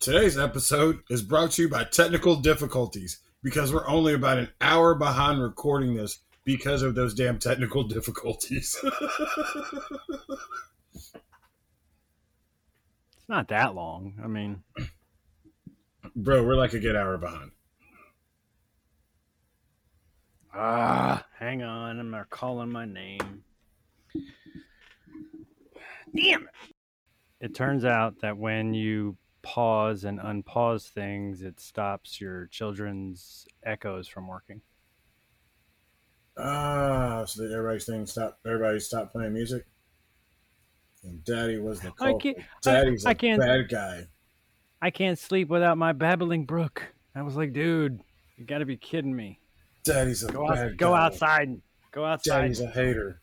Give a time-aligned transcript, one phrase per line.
[0.00, 4.94] Today's episode is brought to you by technical difficulties because we're only about an hour
[4.94, 8.78] behind recording this because of those damn technical difficulties.
[8.82, 8.94] It's
[13.28, 14.14] not that long.
[14.24, 14.62] I mean,
[16.16, 17.50] Bro, we're like a good hour behind.
[20.54, 22.00] ah, hang on.
[22.00, 23.44] I'm not calling my name.
[26.16, 26.48] Damn it.
[27.42, 34.08] It turns out that when you pause and unpause things, it stops your children's echoes
[34.08, 34.60] from working.
[36.38, 38.38] Ah, so that everybody's saying stop.
[38.46, 39.66] Everybody stop playing music.
[41.02, 42.38] And Daddy was the I can't.
[42.38, 43.40] I, Daddy's a I can't.
[43.40, 44.06] bad guy.
[44.82, 46.82] I can't sleep without my babbling brook.
[47.14, 48.00] I was like, dude,
[48.36, 49.40] you got to be kidding me.
[49.84, 51.60] Daddy's a Go bad out, go outside.
[51.90, 52.42] Go outside.
[52.42, 53.20] Daddy's a hater.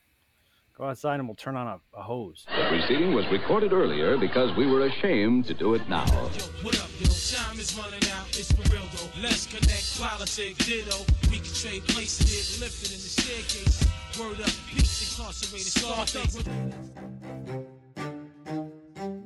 [0.77, 2.45] Go outside, and we'll turn on a, a hose.
[2.55, 6.05] The proceeding was recorded earlier because we were ashamed to do it now.
[6.05, 7.08] Yo, what up, yo?
[7.08, 9.09] Time is running out, it's for real though.
[9.20, 10.97] Let's connect, politics, ditto.
[11.31, 13.88] We can trade places here, lifted in the staircase.
[14.19, 16.44] Word up, peace, incarcerated, Scarface.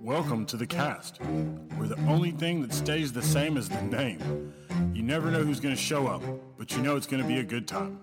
[0.02, 1.20] Welcome to the Kast,
[1.78, 4.54] We're the only thing that stays the same as the name.
[4.94, 6.24] You never know who's going to show up,
[6.58, 8.00] but you know it's going to be a good time.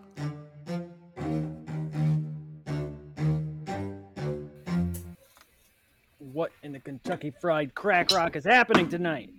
[6.68, 9.30] In the Kentucky Fried Crack Rock is happening tonight?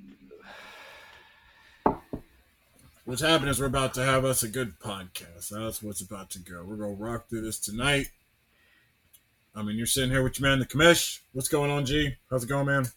[3.05, 5.50] What's happening is we're about to have us a good podcast.
[5.50, 6.63] That's what's about to go.
[6.63, 8.07] We're gonna rock through this tonight.
[9.55, 11.19] I mean, you're sitting here with your man, the commish.
[11.33, 12.16] What's going on, G?
[12.31, 12.88] How's it going, man?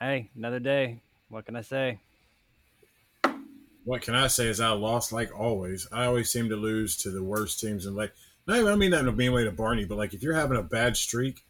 [0.00, 0.98] Hey, another day.
[1.28, 2.00] What can I say?
[3.84, 5.86] What can I say is I lost like always.
[5.92, 8.12] I always seem to lose to the worst teams in like.
[8.48, 10.34] No, I don't mean that in a mean way to Barney, but like if you're
[10.34, 11.44] having a bad streak,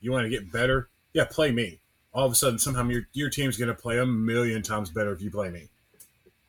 [0.00, 0.88] you want to get better.
[1.12, 1.80] Yeah, play me.
[2.14, 5.22] All of a sudden, somehow your your team's gonna play a million times better if
[5.22, 5.68] you play me.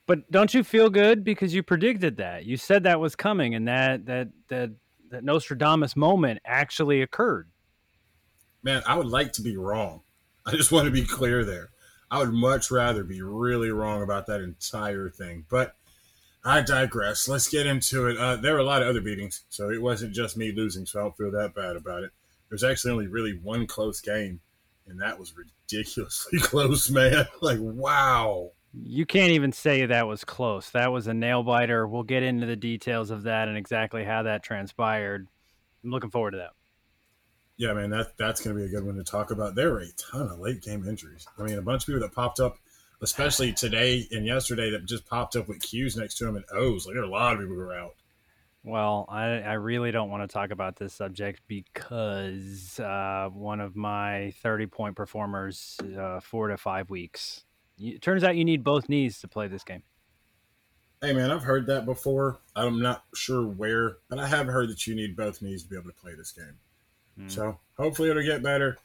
[0.05, 2.45] But don't you feel good because you predicted that?
[2.45, 4.71] You said that was coming, and that that that
[5.11, 7.47] that Nostradamus moment actually occurred.
[8.63, 10.01] man, I would like to be wrong.
[10.45, 11.69] I just want to be clear there.
[12.11, 15.45] I would much rather be really wrong about that entire thing.
[15.49, 15.75] But
[16.43, 17.27] I digress.
[17.27, 18.17] Let's get into it.
[18.17, 20.99] Uh, there were a lot of other beatings, so it wasn't just me losing, so
[20.99, 22.11] I don't feel that bad about it.
[22.49, 24.41] There's actually only really one close game,
[24.87, 27.27] and that was ridiculously close, man.
[27.41, 28.51] Like, wow.
[28.73, 30.71] You can't even say that was close.
[30.71, 31.87] That was a nail biter.
[31.87, 35.27] We'll get into the details of that and exactly how that transpired.
[35.83, 36.51] I'm looking forward to that.
[37.57, 39.53] Yeah, man, that that's going to be a good one to talk about.
[39.53, 41.27] There were a ton of late game injuries.
[41.37, 42.57] I mean, a bunch of people that popped up,
[43.01, 46.87] especially today and yesterday, that just popped up with Q's next to them and O's.
[46.87, 47.93] Like, there are a lot of people who were out.
[48.65, 53.75] Well, I, I really don't want to talk about this subject because uh, one of
[53.75, 57.43] my 30 point performers, uh, four to five weeks.
[57.77, 59.83] It turns out you need both knees to play this game.
[61.01, 62.39] Hey, man, I've heard that before.
[62.55, 65.75] I'm not sure where, but I have heard that you need both knees to be
[65.75, 66.55] able to play this game.
[67.17, 67.27] Hmm.
[67.27, 68.77] So hopefully it'll get better.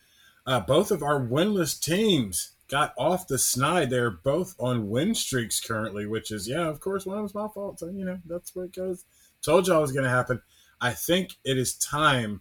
[0.45, 3.91] Uh, both of our winless teams got off the snide.
[3.91, 7.47] They're both on win streaks currently, which is, yeah, of course, one of them's my
[7.47, 7.79] fault.
[7.79, 9.05] So, you know, that's where it goes.
[9.43, 10.43] Told y'all it was going to happen.
[10.81, 12.41] I think it is time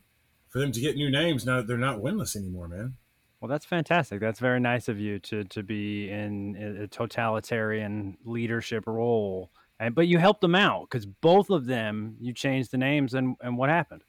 [0.50, 2.96] for them to get new names now that they're not winless anymore, man.
[3.40, 4.20] Well, that's fantastic.
[4.20, 9.52] That's very nice of you to to be in a totalitarian leadership role.
[9.80, 13.36] And but you helped them out because both of them you changed the names and
[13.42, 14.02] and what happened?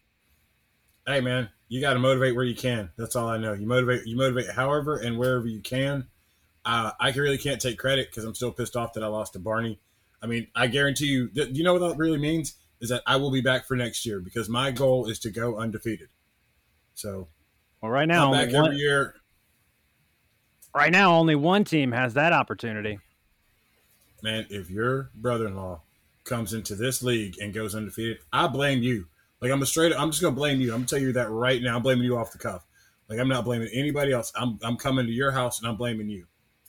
[1.07, 2.91] Hey, man, you got to motivate where you can.
[2.99, 3.55] That's all I know.
[3.55, 6.07] You motivate, you motivate however and wherever you can.
[6.67, 9.39] Uh, I really can't take credit because I'm still pissed off that I lost to
[9.39, 9.81] Barney.
[10.23, 13.17] I mean, I guarantee you, that, you know what that really means is that I
[13.17, 16.09] will be back for next year because my goal is to go undefeated.
[16.95, 17.29] So
[17.81, 19.15] Well, right now, back one, every year.
[20.75, 22.99] right now only one team has that opportunity.
[24.23, 25.81] Man, if your brother-in-law
[26.25, 29.07] comes into this league and goes undefeated, I blame you.
[29.41, 29.93] Like I'm a straight.
[29.97, 30.73] I'm just gonna blame you.
[30.73, 31.77] I'm gonna tell you that right now.
[31.77, 32.67] I'm blaming you off the cuff.
[33.09, 34.33] Like I'm not blaming anybody else.
[34.35, 36.27] I'm I'm coming to your house and I'm blaming you.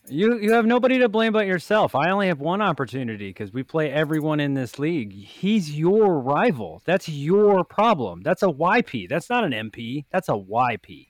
[0.09, 1.93] You you have nobody to blame but yourself.
[1.95, 5.13] I only have one opportunity because we play everyone in this league.
[5.13, 6.81] He's your rival.
[6.85, 8.21] That's your problem.
[8.21, 9.07] That's a YP.
[9.07, 10.05] That's not an MP.
[10.11, 11.07] That's a YP.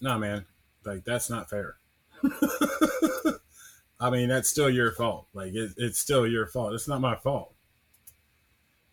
[0.00, 0.46] Nah, man,
[0.84, 1.76] like that's not fair.
[4.00, 5.26] I mean, that's still your fault.
[5.34, 6.72] Like it, it's still your fault.
[6.72, 7.54] It's not my fault.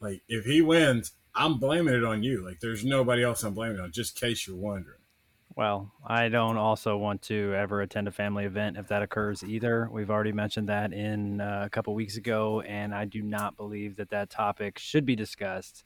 [0.02, 2.44] Like if he wins, I'm blaming it on you.
[2.46, 3.92] Like there's nobody else I'm blaming on.
[3.92, 4.97] Just case you're wondering.
[5.58, 9.90] Well, I don't also want to ever attend a family event if that occurs either.
[9.92, 13.96] We've already mentioned that in uh, a couple weeks ago, and I do not believe
[13.96, 15.84] that that topic should be discussed.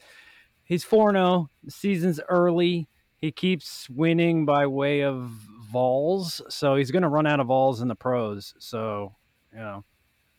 [0.65, 2.89] He's 4 0, season's early.
[3.15, 5.31] He keeps winning by way of
[5.71, 8.53] Vols, so he's going to run out of Vols in the pros.
[8.59, 9.15] So,
[9.53, 9.85] you know,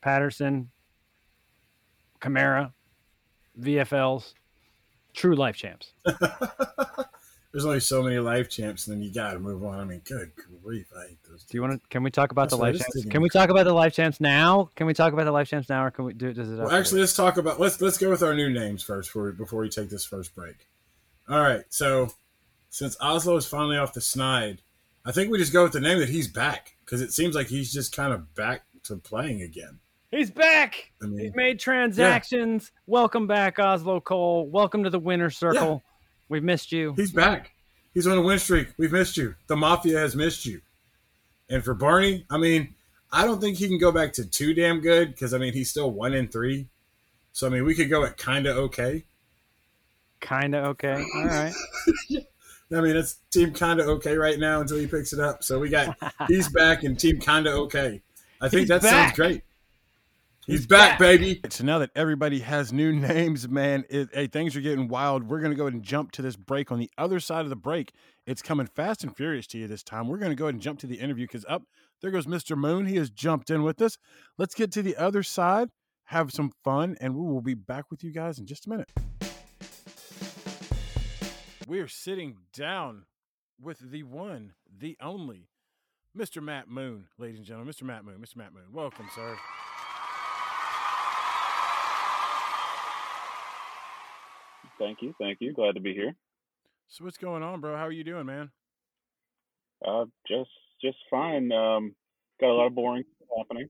[0.03, 0.69] Patterson,
[2.21, 2.75] Kamara,
[3.59, 4.35] VFLs,
[5.15, 5.95] true life champs.
[7.53, 9.79] There's only so many life champs, and then you got to move on.
[9.79, 10.33] I mean, good
[10.63, 11.45] grief, I hate those.
[11.45, 11.89] Do you want to?
[11.91, 13.05] Can we talk about That's the life champs?
[13.11, 14.71] Can we talk about the life champs now?
[14.75, 16.33] Can we talk about the life champs now, or can we do it?
[16.35, 16.57] Does it?
[16.57, 19.33] Well, actually, let's talk about let's let's go with our new names first before we,
[19.33, 20.67] before we take this first break.
[21.29, 22.15] All right, so
[22.71, 24.63] since Oslo is finally off the snide,
[25.05, 27.49] I think we just go with the name that he's back because it seems like
[27.49, 29.79] he's just kind of back to playing again.
[30.11, 30.91] he's back.
[31.03, 32.73] I mean, He's made transactions.
[32.87, 34.49] Welcome back, Oslo Cole.
[34.49, 35.83] Welcome to the winner circle.
[36.29, 36.95] We've missed you.
[36.97, 37.53] he's back.
[37.95, 38.69] He's on a win streak.
[38.79, 39.35] We've missed you.
[39.49, 40.63] The mafia has missed you.
[41.51, 42.75] And for Barney, I mean,
[43.13, 45.71] I don't think he can go back to too damn good because I mean he's
[45.71, 46.69] still one in three.
[47.33, 49.05] So I mean we could go at kind of okay.
[50.21, 51.05] Kind of okay.
[51.15, 51.53] All right.
[52.75, 55.45] I mean, it's team kind of okay right now until he picks it up.
[55.45, 55.97] So we got
[56.29, 58.01] he's back and team kind of okay.
[58.41, 59.43] I think He's that sounds great.
[60.47, 60.99] He's, He's back, back.
[60.99, 61.41] baby.
[61.51, 65.29] So now that everybody has new names, man, it, hey, things are getting wild.
[65.29, 66.73] We're going to go ahead and jump to this break.
[66.73, 67.93] On the other side of the break,
[68.27, 70.09] it's coming fast and furious to you this time.
[70.09, 71.63] We're going to go ahead and jump to the interview because up
[72.01, 72.57] there goes Mr.
[72.57, 72.87] Moon.
[72.87, 73.99] He has jumped in with us.
[74.37, 75.69] Let's get to the other side,
[76.07, 78.91] have some fun, and we will be back with you guys in just a minute.
[81.69, 83.05] We are sitting down
[83.61, 85.51] with the one, the only,
[86.19, 86.43] Mr.
[86.43, 87.73] Matt Moon, ladies and gentlemen.
[87.73, 87.85] Mr.
[87.85, 88.37] Matt Moon, Mr.
[88.37, 88.65] Matt Moon.
[88.73, 89.37] Welcome, sir.
[94.79, 95.53] Thank you, thank you.
[95.53, 96.15] Glad to be here.
[96.89, 97.77] So what's going on, bro?
[97.77, 98.51] How are you doing, man?
[99.87, 100.51] Uh, just
[100.83, 101.51] just fine.
[101.53, 101.95] Um,
[102.41, 103.05] got a lot of boring
[103.37, 103.69] happening.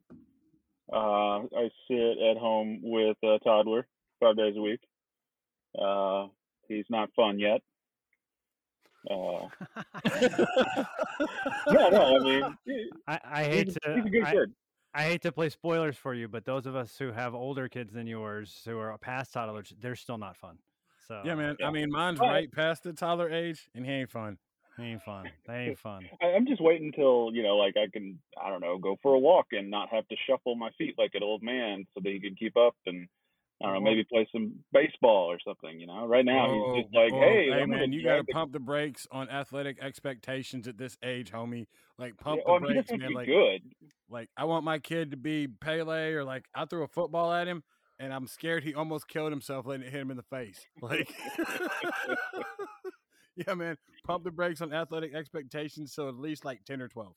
[0.93, 3.87] Uh, I sit at home with a toddler
[4.21, 4.81] five days a week.
[5.79, 6.27] Uh,
[6.69, 7.61] he's not fun yet.
[9.11, 9.49] Uh,
[11.71, 12.17] no, no.
[12.17, 13.95] I mean, he- I, I hate a- to.
[13.95, 14.53] he's a good I, kid.
[14.95, 17.93] I hate to play spoilers for you, but those of us who have older kids
[17.95, 20.59] than yours, who are past toddlers, they're still not fun.
[21.07, 21.57] So Yeah, man.
[21.59, 21.69] Yeah.
[21.69, 24.39] I mean, mine's But- right past the toddler age, and he ain't fun.
[24.79, 25.31] He ain't fun.
[25.47, 26.09] They ain't fun.
[26.23, 29.15] I, I'm just waiting until you know, like I can, I don't know, go for
[29.15, 32.11] a walk and not have to shuffle my feet like an old man, so that
[32.11, 33.09] he can keep up and
[33.63, 33.85] I don't know, mm-hmm.
[33.85, 35.79] maybe play some baseball or something.
[35.79, 38.23] You know, right now he's oh, just like, oh, hey, hey, man, you got to
[38.27, 41.67] the- pump the brakes on athletic expectations at this age, homie.
[41.99, 43.13] Like, pump Yeah, well, the oh, I mean, brakes, man.
[43.13, 43.61] Like, good.
[44.11, 47.47] like I want my kid to be Pele, or like I threw a football at
[47.47, 47.63] him,
[48.03, 50.67] and I'm scared he almost killed himself letting it hit him in the face.
[50.81, 51.09] Like,
[53.37, 57.15] yeah, man, pump the brakes on athletic expectations, so at least like ten or twelve.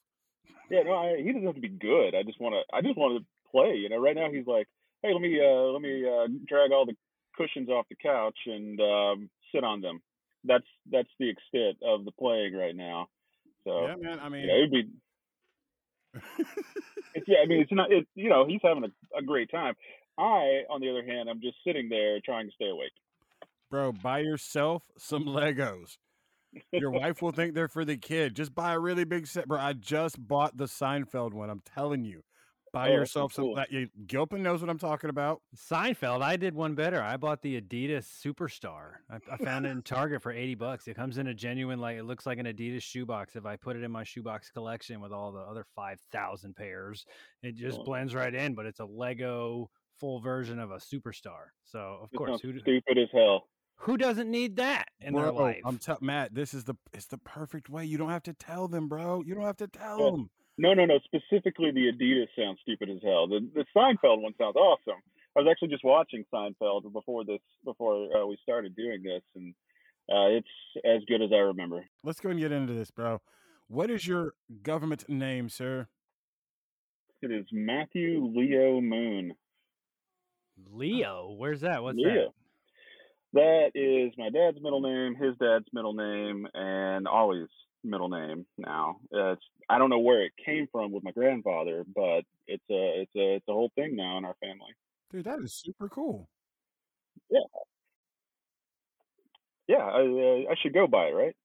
[0.70, 2.14] Yeah, no, I, he doesn't have to be good.
[2.16, 2.76] I just want to.
[2.76, 3.76] I just want to play.
[3.76, 4.68] You know, right now he's like,
[5.02, 6.96] hey, let me, uh, let me uh, drag all the
[7.36, 10.02] cushions off the couch and um, sit on them.
[10.44, 13.08] That's that's the extent of the playing right now.
[13.64, 14.20] So Yeah, man.
[14.20, 14.90] I mean, you know, it'd be.
[17.16, 17.94] It's, yeah, I mean, it's not.
[17.94, 19.74] It's you know, he's having a, a great time.
[20.17, 22.91] I, on the other hand, I'm just sitting there trying to stay awake.
[23.69, 25.97] Bro, buy yourself some Legos.
[26.71, 28.35] Your wife will think they're for the kid.
[28.35, 29.59] Just buy a really big set, bro.
[29.59, 31.50] I just bought the Seinfeld one.
[31.50, 32.23] I'm telling you,
[32.71, 33.45] buy Oh, that's yourself some.
[33.45, 33.56] cool.
[33.56, 35.41] That, you, Gilpin knows what I'm talking about.
[35.57, 37.01] Seinfeld, I did one better.
[37.01, 38.97] I bought the Adidas Superstar.
[39.09, 40.88] I, I found it in Target for 80 bucks.
[40.88, 43.35] It comes in a genuine, like, it looks like an Adidas shoebox.
[43.35, 47.06] If I put it in my shoebox collection with all the other 5,000 pairs,
[47.44, 47.84] it just Oh.
[47.84, 49.69] blends right in, but it's a Lego
[50.00, 51.48] full version of a Superstar.
[51.64, 53.48] So, of It course, who, stupid as hell.
[53.78, 55.62] who doesn't need that in their Bro, life?
[55.66, 56.34] I'm tell Matt.
[56.34, 57.86] This is the it's the perfect way.
[57.86, 59.22] You don't have to tell them, bro.
[59.22, 60.12] You don't have to tell Yeah.
[60.12, 60.30] them.
[60.58, 61.00] No, no, no.
[61.00, 63.28] Specifically, the Adidas sounds stupid as hell.
[63.28, 65.02] The the Seinfeld one sounds awesome.
[65.36, 69.54] I was actually just watching Seinfeld before this, before uh, we started doing this, and
[70.10, 70.48] uh, it's
[70.86, 71.84] as good as I remember.
[72.06, 73.22] Let's go and get into this, bro.
[73.68, 75.90] What is your government name, sir?
[77.22, 79.34] It is Matthew Leo Moon.
[80.71, 81.83] Leo, where's that?
[81.83, 82.33] What's Leo.
[83.33, 87.50] That is my dad's middle name, his dad's middle name, and Ollie's
[87.83, 88.45] middle name.
[88.57, 92.63] Now, uh, it's I don't know where it came from with my grandfather, but it's
[92.69, 94.74] a it's a it's a whole thing now in our family.
[95.12, 96.29] Dude, that is super cool.
[97.29, 97.39] Yeah,
[99.67, 101.35] Yeah, I uh, I should go by it, right?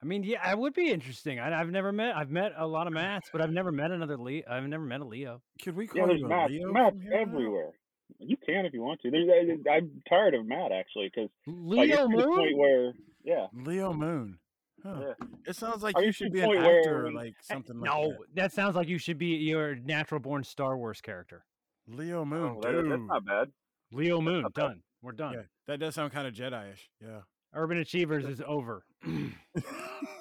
[0.00, 1.40] I mean, yeah, it would be interesting.
[1.40, 2.16] I, I've never met.
[2.16, 4.44] I've met a lot of Matts, but I've never met another Leo.
[4.48, 5.42] I've never met a Leo.
[5.62, 6.50] Could we call there's you a Matt.
[6.50, 6.72] Leo?
[6.72, 7.72] Matt's from here everywhere.
[8.18, 9.10] You can if you want to.
[9.10, 9.28] There's,
[9.68, 12.58] I, I'm tired of Matt actually because like, Leo it's to the point Moon.
[12.58, 12.92] where
[13.24, 14.38] yeah, Leo Moon.
[14.82, 15.00] Huh.
[15.00, 15.26] yeah.
[15.46, 17.42] It sounds like Are you you should be an point where actor or like Eh,
[17.54, 18.18] something like no, that.
[18.34, 21.44] that sounds like you should be your natural born Star Wars character.
[21.88, 22.90] Leo Moon, Oh, that- dude.
[22.92, 23.48] that's not bad.
[23.92, 24.62] Leo Moon, not bad.
[24.62, 24.82] done.
[25.02, 25.32] We're done.
[25.34, 26.90] Yeah, that does sound kind of Jedi-ish.
[27.02, 27.20] Yeah.
[27.54, 28.84] Urban Achievers is over.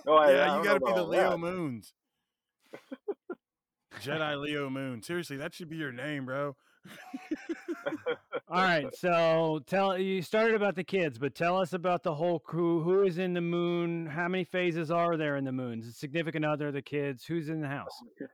[0.10, 1.38] Oh, I, I yeah, don't you got to be the Leo that.
[1.38, 1.94] Moons.
[4.02, 5.02] Jedi Leo Moon.
[5.02, 6.56] Seriously, that should be your name, bro.
[8.50, 12.40] All right, so tell you started about the kids, but tell us about the whole
[12.40, 12.82] crew.
[12.82, 14.06] Who is in the moon?
[14.06, 15.86] How many phases are there in the moons?
[15.86, 17.26] The significant other, the kids.
[17.26, 17.92] Who's in the house?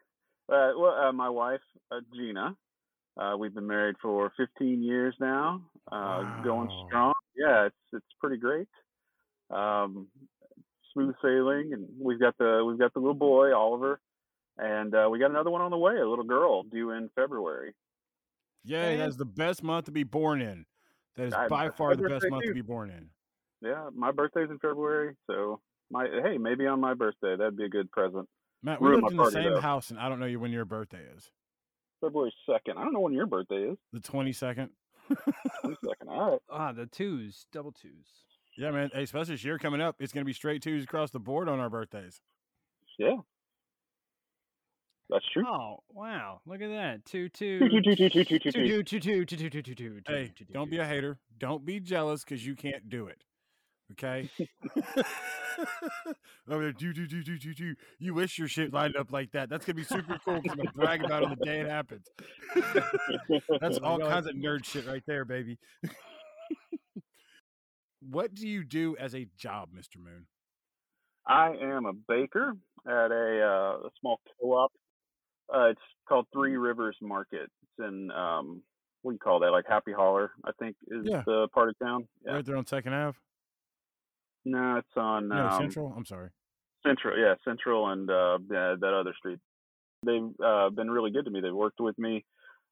[0.50, 2.54] Uh, well, uh, my wife, uh, Gina.
[3.16, 5.62] Uh, we've been married for 15 years now.
[5.90, 7.14] Uh, Going strong.
[7.34, 8.68] Yeah, it's it's pretty great.
[9.50, 10.08] Um,
[10.94, 14.02] smooth sailing, and we've got the we've got the little boy Oliver,
[14.58, 17.74] and uh, we got another one on the way, a little girl due in February.
[18.66, 20.66] Yay, And- that's the best month to be born in.
[21.16, 23.10] That is I- by far the best birthday month to be born in.
[23.62, 27.70] Yeah, my birthday's in February, so my hey, maybe on my birthday that'd be a
[27.70, 28.28] good present.
[28.62, 29.60] Matt, we Ruin lived in the same though.
[29.62, 31.32] house, and I don't know you when your birthday is.
[32.02, 32.78] February second.
[32.78, 33.78] I don't know when your birthday is.
[33.94, 34.70] The twenty second.
[35.08, 36.10] Twenty second.
[36.10, 36.40] All right.
[36.50, 38.08] Ah, the twos, double twos.
[38.58, 38.90] Yeah, man.
[38.94, 41.60] Hey, especially this year coming up, it's gonna be straight twos across the board on
[41.60, 42.22] our birthdays.
[42.98, 43.18] Yeah.
[45.10, 45.44] That's true.
[45.48, 46.42] Oh, wow!
[46.46, 47.06] Look at that.
[47.06, 49.50] Two, two, Two, two, two, two, two, two, two, two, two.
[49.50, 51.20] two, two, two, Hey, two, two, don't be a hater.
[51.38, 53.24] Don't be jealous because you can't do it.
[53.92, 54.30] Okay.
[56.50, 57.76] Over there, do do do do do do.
[58.00, 59.50] You wish your shit lined up like that.
[59.50, 60.36] That's gonna be super cool.
[60.36, 62.08] I'm gonna brag about it the day it happens.
[63.62, 65.60] That's all kinds of nerd shit right there, baby.
[68.00, 69.98] what do you do as a job, Mr.
[69.98, 70.26] Moon?
[71.28, 72.56] I am a baker
[72.88, 74.72] at a, uh, a small co-op.
[75.54, 77.50] Uh, it's called Three Rivers Market.
[77.62, 78.62] It's in um,
[79.02, 79.52] what do you call that?
[79.52, 81.24] Like Happy Holler, I think is Yeah.
[81.26, 82.08] the part of town.
[82.26, 82.34] Yeah.
[82.34, 83.18] Right there on Second Ave.
[84.46, 85.94] No, it's on No, um, Central.
[85.96, 86.30] I'm sorry.
[86.86, 89.40] Central, yeah, Central, and uh, yeah, that other street.
[90.06, 91.40] They've uh, been really good to me.
[91.40, 92.26] They've worked with me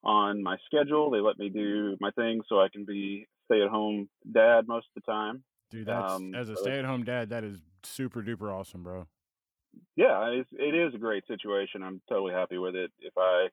[0.03, 1.09] on my schedule.
[1.11, 5.09] They let me do my thing so I can be stay-at-home dad most of the
[5.11, 5.43] time.
[5.69, 9.07] Dude, that's Um, as a stay-at-home dad, that is super duper awesome, bro.
[9.95, 11.83] Yeah, it's, it is a great situation.
[11.83, 12.91] I'm totally happy with it.
[12.99, 13.47] If I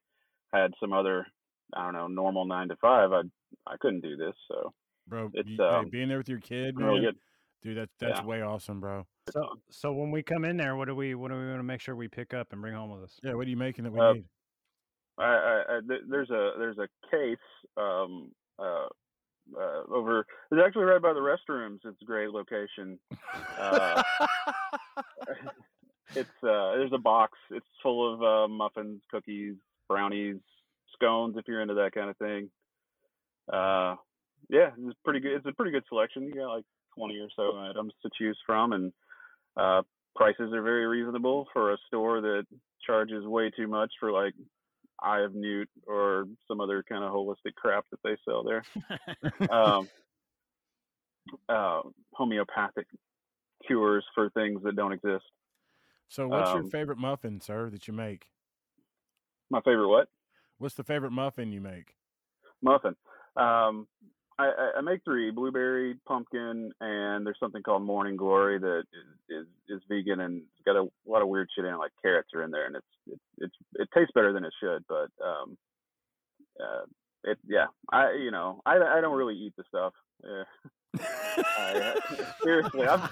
[0.53, 1.27] had some other,
[1.75, 3.23] I don't know, normal nine to five, I
[3.67, 4.35] I couldn't do this.
[4.49, 4.73] So
[5.07, 7.19] Bro, It's, you- hey, um, being there with your kid, I'm really man, good.
[7.63, 8.27] dude, that's that's Yeah.
[8.27, 9.07] way awesome, bro.
[9.31, 11.63] So, so when we come in there, what do we, what do we want to
[11.65, 13.19] make sure we pick up and bring home with us?
[13.23, 14.25] Yeah, what are you making that we Uh, need?
[15.19, 17.37] I, I, I there's a there's a case
[17.77, 18.87] um uh,
[19.59, 21.81] uh over it's actually right by the restrooms.
[21.85, 22.99] It's a great location.
[26.15, 27.39] It's uh there's a box.
[27.51, 29.55] It's full of uh, muffins, cookies,
[29.89, 30.37] brownies,
[30.95, 32.51] scones if you're into that kind of thing.
[33.53, 33.97] Uh
[34.49, 35.33] yeah, it's pretty good.
[35.33, 36.25] It's a pretty good selection.
[36.25, 36.65] You got like
[36.97, 38.93] 20 or so items to choose from, and
[39.57, 39.83] uh,
[40.17, 42.47] prices are very reasonable for a store that
[42.87, 44.35] charges way too much for like
[45.01, 48.65] Eye of Newt or some other kind of holistic crap that they sell there.
[49.51, 49.89] um,
[51.49, 52.87] uh, homeopathic
[53.67, 55.25] cures for things that don't exist.
[56.09, 58.27] So, what's your um, favorite muffin, sir, that you make?
[59.51, 60.09] My favorite what?
[60.59, 61.95] What's the favorite muffin you make?
[62.63, 62.97] muffin.
[63.37, 63.87] Um,
[64.39, 69.41] I, I, I make three: blueberry, pumpkin, and there's something called Morning Glory that is
[69.41, 72.31] is, is vegan and it's got a lot of weird shit in it, like carrots
[72.35, 75.57] are in there, and it's it, it's it tastes better than it should, but um,
[76.61, 76.85] uh,
[77.25, 79.93] it yeah, I you know I I don't really eat the stuff.
[80.25, 80.45] Yeah.
[80.97, 83.09] I, uh, seriously, I'm,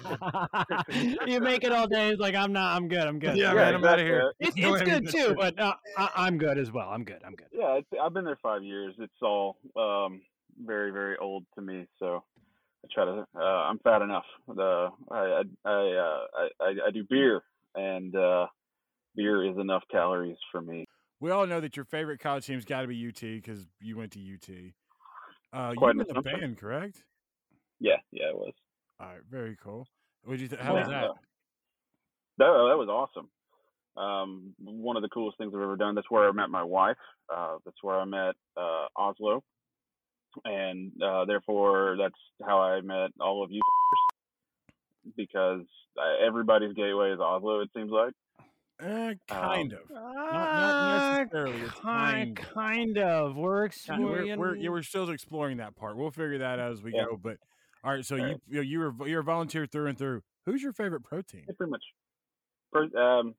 [1.27, 2.11] you make it all day.
[2.11, 2.77] It's like I'm not.
[2.77, 3.07] I'm good.
[3.07, 3.37] I'm good.
[3.37, 4.33] Yeah, yeah, man, I'm out of here.
[4.41, 6.89] It's, Go it's good too, but uh, I, I'm good as well.
[6.89, 7.21] I'm good.
[7.25, 7.49] I'm good.
[7.53, 8.95] yeah, it's, I've been there five years.
[8.99, 10.23] It's all um,
[10.65, 11.87] very, very old to me.
[11.99, 12.25] So
[12.85, 13.27] I try to.
[13.37, 14.27] Uh, I'm fat enough.
[14.49, 17.43] The I I I, uh, I I I do beer,
[17.75, 18.47] and uh,
[19.15, 20.87] beer is enough calories for me.
[21.21, 24.13] We all know that your favorite college team's got to be UT because you went
[24.13, 24.49] to UT.
[25.53, 27.05] Uh, you Quite were in the band, correct?
[27.81, 28.53] Yeah, yeah, it was.
[29.01, 29.87] All right, very cool.
[30.25, 30.49] What you?
[30.49, 31.01] Th- how was Yeah.
[31.01, 31.11] that?
[32.39, 33.29] That that was awesome.
[33.97, 35.95] Um, one of the coolest things I've ever done.
[35.95, 36.97] That's where I met my wife.
[37.35, 39.43] Uh, that's where I met uh, Oslo,
[40.45, 42.15] and uh, therefore that's
[42.47, 43.61] how I met all of you.
[45.17, 45.63] Because
[45.97, 47.61] uh, everybody's gateway is Oslo.
[47.61, 48.13] It seems like.
[48.83, 49.89] Uh, Um, kind of.
[49.89, 53.37] Not, not necessarily, it's Kind, kind- kind of.
[53.37, 54.29] We're exploring.
[54.31, 55.97] we're, we're, yeah, we're still exploring that part.
[55.97, 57.05] We'll figure that out as we Yeah.
[57.05, 57.17] go.
[57.17, 57.37] But
[57.85, 60.23] all right, so All you you you were you're a volunteer through and through.
[60.47, 61.45] Who's your favorite protein?
[61.49, 61.85] Yeah, pretty much.
[62.73, 63.35] Per- um,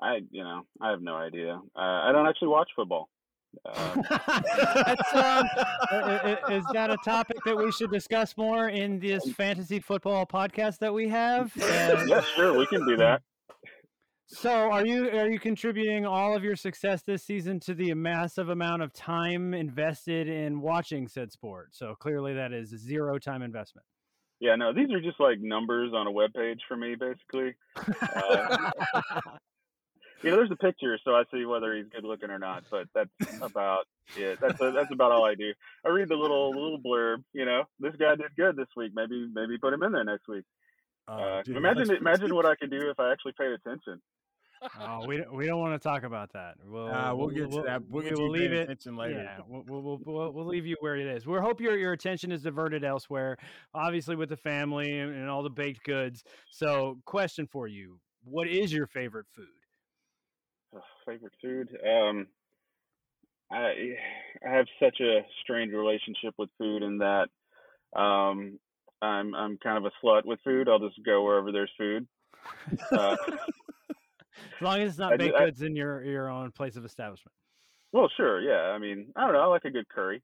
[0.00, 1.60] I you know I have no idea.
[1.76, 3.08] Uh, I don't actually watch football.
[3.64, 5.46] Um, That's, um,
[5.90, 10.26] i- i- is that a topic that we should discuss more in this fantasy football
[10.26, 11.52] podcast that we have?
[11.62, 13.22] Uh, yeah, sure, we can do that.
[14.28, 18.48] So, are you are you contributing all of your success this season to the massive
[18.48, 21.68] amount of time invested in watching said sport?
[21.72, 23.86] So clearly, that is zero time investment.
[24.40, 27.54] Yeah, no, these are just like numbers on a web page for me, basically.
[28.02, 28.70] Uh,
[30.22, 32.64] you know, there's a picture, so I see whether he's good looking or not.
[32.68, 33.84] But that's about
[34.16, 34.40] it.
[34.40, 35.52] That's that's about all I do.
[35.84, 37.22] I read the little little blurb.
[37.32, 38.90] You know, this guy did good this week.
[38.92, 40.44] Maybe maybe put him in there next week.
[41.08, 44.00] Oh, Uh, dude, imagine that's- imagine what I could do if I actually paid attention.
[44.80, 46.56] Oh, we don't, we don't want to talk about that.
[46.64, 47.82] We'll Uh, we'll get to that.
[47.88, 48.62] We'll we get to will leave it.
[48.62, 49.22] attention later.
[49.22, 51.26] Yeah, we'll, we'll, we'll, we'll, we'll leave you where it is.
[51.26, 53.36] We hope your your attention is diverted elsewhere,
[53.74, 56.24] obviously with the family and, and all the baked goods.
[56.50, 59.46] So, question for you: What is your favorite food?
[60.74, 61.68] Ugh, favorite food.
[61.86, 62.26] Um,
[63.52, 63.94] I
[64.44, 67.28] I have such a strange relationship with food in that
[67.94, 68.58] um,
[69.02, 70.68] I'm I'm kind of a slut with food.
[70.68, 72.06] I'll just go wherever there's food.
[72.92, 73.16] Uh,
[74.56, 76.76] As long as it's not I do- baked I- goods in your your own place
[76.76, 77.32] of establishment.
[77.92, 78.72] well, sure, yeah.
[78.74, 79.40] I mean, I don't know.
[79.40, 80.22] I like a good curry.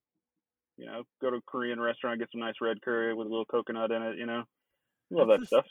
[0.79, 3.45] You know, go to a Korean restaurant, get some nice red curry with a little
[3.45, 4.17] coconut in it.
[4.19, 4.45] You know,
[5.11, 5.67] love That's that the stuff.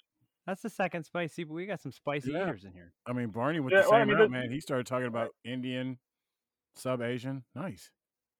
[0.48, 2.44] That's the second spicy, but we got some spicy Yeah.
[2.44, 2.94] eaters in here.
[3.06, 4.52] I mean, Barney with Yeah, the well, I same mean, route, man.
[4.52, 5.98] He started talking about Indian,
[6.76, 7.44] sub Asian.
[7.56, 7.92] Nice.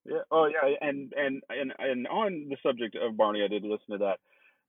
[0.06, 0.18] Yeah.
[0.32, 0.76] Oh, yeah.
[0.82, 4.20] And and and and on the subject of Barney, I did listen to that.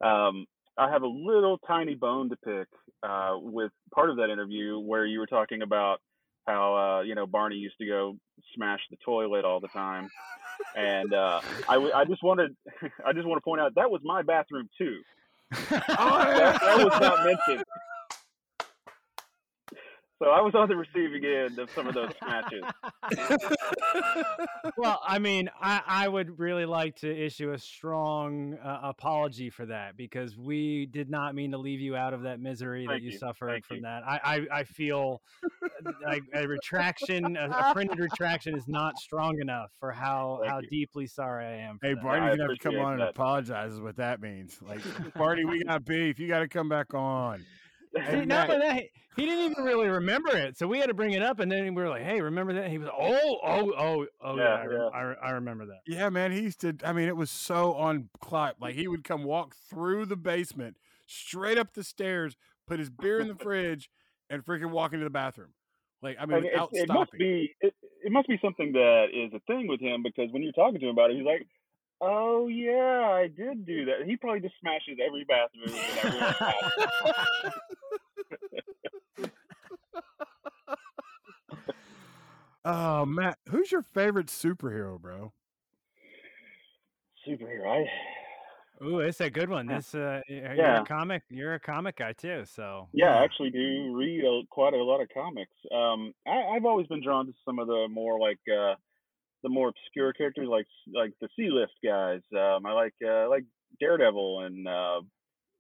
[0.02, 0.46] Um,
[0.78, 2.68] I have a little tiny bone to pick
[3.02, 6.00] uh, with part of that interview where you were talking about
[6.46, 8.16] how uh, you know Barney used to go
[8.54, 10.08] smash the toilet all the time,
[10.76, 12.56] and uh, I w- I just wanted
[13.06, 15.00] I just want to point out that was my bathroom too.
[15.70, 17.64] that, that was not mentioned.
[20.22, 22.62] So I was on the receiving end of some of those smashes.
[24.76, 29.66] well, I mean, I, I would really like to issue a strong uh, apology for
[29.66, 33.10] that because we did not mean to leave you out of that misery that you,
[33.10, 33.18] you.
[33.18, 33.82] suffered Thank from you.
[33.82, 34.04] that.
[34.06, 35.22] I, I, I feel
[36.04, 40.60] like a retraction, a, a printed retraction is not strong enough for how, Thank how
[40.60, 40.68] you.
[40.68, 41.80] deeply sorry I am.
[41.80, 42.02] For Hey, that.
[42.02, 43.72] Barney's I gonna have to come appreciate on and apologize.
[43.72, 44.60] Is what that means.
[44.62, 44.82] Like,
[45.16, 46.20] Barney, we got beef.
[46.20, 47.44] You got to come back on.
[47.94, 48.50] See, not Matt.
[48.50, 51.22] only that, he- he didn't even really remember it, so we had to bring it
[51.22, 54.36] up, and then we were like, "Hey, remember that?" He was, "Oh, oh, oh, oh,
[54.36, 54.88] yeah, Yeah, I, yeah.
[54.94, 56.32] I, re- I remember that." Yeah, man.
[56.32, 56.74] He used to.
[56.82, 58.56] I mean, it was so on clock.
[58.58, 63.20] Like he would come walk through the basement, straight up the stairs, put his beer
[63.20, 63.90] in the fridge,
[64.30, 65.52] and freaking walk into the bathroom.
[66.00, 67.18] Like I mean, And it, without it must stopping.
[67.18, 70.52] be it, it must be something that is a thing with him because when you're
[70.52, 71.46] talking to him about it, he's like,
[72.02, 77.52] "Oh yeah, I did do that." He probably just smashes every bathroom in everyone's house.
[82.64, 85.32] oh, Matt, who's your favorite superhero, bro?
[87.26, 87.86] Superhero, I
[88.84, 89.68] Ooh, it's a good one.
[89.68, 90.80] This, uh, y- you're Yeah.
[90.82, 91.22] a comic.
[91.30, 95.00] You're a comic guy too, so yeah, I actually do read a, quite a lot
[95.00, 95.54] of comics.
[95.70, 98.74] Um, I, I've always been drawn to some of the more like uh,
[99.42, 102.20] the more obscure characters, like like the C list guys.
[102.36, 103.44] Um, I like uh, like
[103.80, 105.00] Daredevil and uh,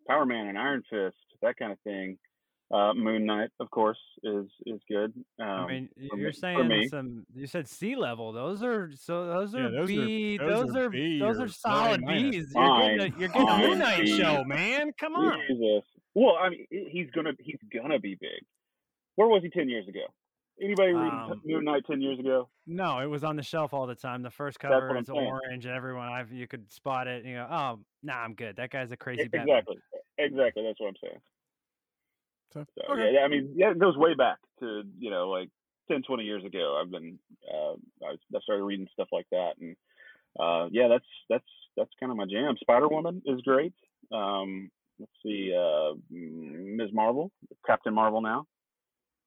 [0.08, 2.18] Power Man and Iron Fist, that kind of thing.
[2.72, 5.12] Uh, Moon Knight, of course, is is good.
[5.38, 6.88] Um, I mean, you're me- saying me.
[6.88, 7.26] some.
[7.34, 8.32] You said sea level.
[8.32, 9.26] Those are so.
[9.26, 9.96] Those Yeah, are those are-
[10.38, 12.36] those Those are are B those are solid A minus.
[12.36, 12.52] B's.
[12.54, 14.18] You're getting a, Fine, you're getting a Moon Knight B.
[14.18, 14.92] show, man.
[14.98, 15.38] Come on.
[15.50, 15.84] Jesus.
[16.14, 18.40] Well, I mean, he's gonna he's gonna be big.
[19.16, 20.06] Where was he ten years ago?
[20.60, 22.48] Anybody reading Um, Moon Knight ten years ago?
[22.66, 24.22] No, it was on the shelf all the time.
[24.22, 25.18] The first cover is saying.
[25.18, 27.22] orange, and everyone I've you could spot it.
[27.24, 28.56] And you go, oh, nah, I'm good.
[28.56, 29.48] That guy's a crazy E- Batman.
[29.48, 29.76] Exactly.
[30.18, 30.62] Exactly.
[30.62, 31.20] That's what I'm saying.
[32.52, 33.04] So, So, okay.
[33.04, 35.48] yeah, yeah, I mean, yeah, it goes way back to you know like
[35.90, 36.78] 10, 20 years ago.
[36.80, 37.18] I've been
[37.52, 37.72] uh,
[38.04, 39.74] I, started reading stuff like that, and
[40.38, 41.44] uh, yeah, that's that's
[41.76, 42.54] that's kind of my jam.
[42.60, 43.72] Spider Woman is great.
[44.12, 46.90] Um, let's see, uh, Ms.
[46.92, 47.32] Marvel,
[47.66, 48.46] Captain Marvel now.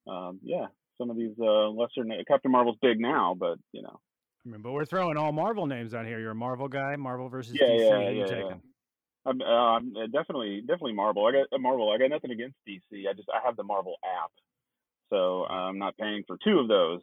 [0.06, 0.66] Um, yeah,
[0.98, 4.00] some of these uh, lesser na- Captain Marvel's big now, but you know,
[4.44, 6.18] I mean, but we're throwing all Marvel names on here.
[6.20, 6.96] You're a Marvel guy.
[6.96, 7.78] Marvel versus Yeah, DC.
[7.88, 8.42] yeah, Who you yeah, yeah.
[8.42, 8.62] taking?
[9.24, 11.26] I'm, uh, I'm uh, definitely definitely Marvel.
[11.26, 11.90] I got uh, Marvel.
[11.90, 13.08] I got nothing against DC.
[13.08, 14.30] I just I have the Marvel app,
[15.10, 17.02] so I'm not paying for two of those.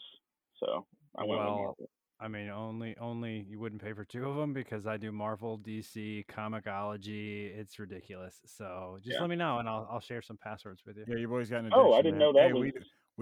[0.59, 0.85] So
[1.17, 1.89] I went with Well, Marvel.
[2.21, 5.59] I mean, only only you wouldn't pay for two of them because I do Marvel,
[5.59, 7.53] DC, Comixology.
[7.57, 8.39] It's ridiculous.
[8.45, 9.21] So just Yeah.
[9.21, 11.03] let me know, and I'll I'll share some passwords with you.
[11.07, 12.19] Yeah, your boy's got an Oh, I didn't man.
[12.19, 12.71] know that Hey, was- we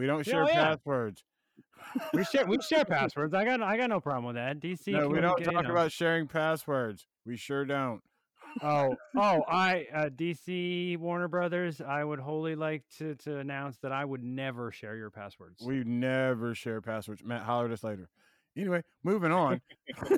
[0.05, 0.63] don't share oh, yeah.
[0.63, 1.23] passwords.
[2.13, 3.33] We share we share passwords.
[3.33, 4.59] I got I got no problem with that.
[4.59, 4.87] DC.
[4.87, 5.71] No, we we don't talk know.
[5.71, 7.07] about sharing passwords.
[7.25, 8.01] We sure don't.
[8.61, 11.81] Oh, oh, I uh, DC Warner Brothers.
[11.81, 15.61] I would wholly like to to announce that I would never share your passwords.
[15.65, 17.23] We never share passwords.
[17.23, 18.09] Matt, holler at us later.
[18.57, 19.61] Anyway, moving on.
[19.87, 20.17] Yeah,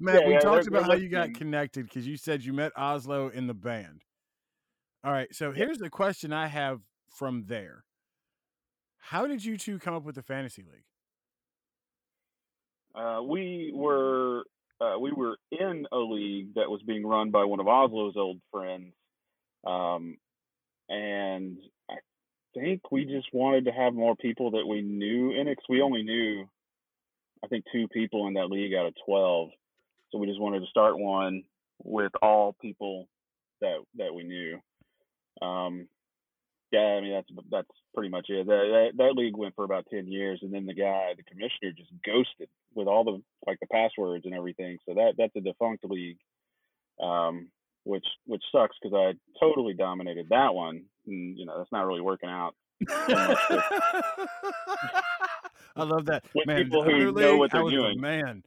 [0.00, 2.72] Matt, yeah, we yeah, talked about how you got connected because you said you met
[2.76, 4.02] Oslo in the band.
[5.04, 7.84] All right, so here's the question I have from there.
[9.02, 10.84] How did you two come up with the fantasy league?
[12.94, 14.44] Uh, we were
[14.80, 18.40] uh, we were in a league that was being run by one of Oslo's old
[18.52, 18.94] friends,
[19.66, 20.16] um,
[20.88, 21.58] and
[21.90, 21.96] I
[22.54, 25.82] think we just wanted to have more people that we knew in it 'cause we
[25.82, 26.48] only knew,
[27.44, 29.50] I think, two people in that league out of 12.
[30.10, 31.42] So we just wanted to start one
[31.82, 33.08] with all people
[33.60, 34.60] that that we knew.
[35.40, 35.88] Um,
[36.72, 38.46] yeah, I mean that's that's pretty much it.
[38.46, 41.72] That, that that league went for about 10 years, and then the guy, the commissioner,
[41.76, 44.78] just ghosted with all the like the passwords and everything.
[44.88, 46.18] So that that's a defunct league.
[47.00, 47.48] Um,
[47.84, 50.84] which which sucks because I totally dominated that one.
[51.06, 52.54] And, you know, that's not really working out.
[55.74, 56.24] I love that.
[56.34, 58.00] With man, people who other know league, what they're doing.
[58.00, 58.42] Man.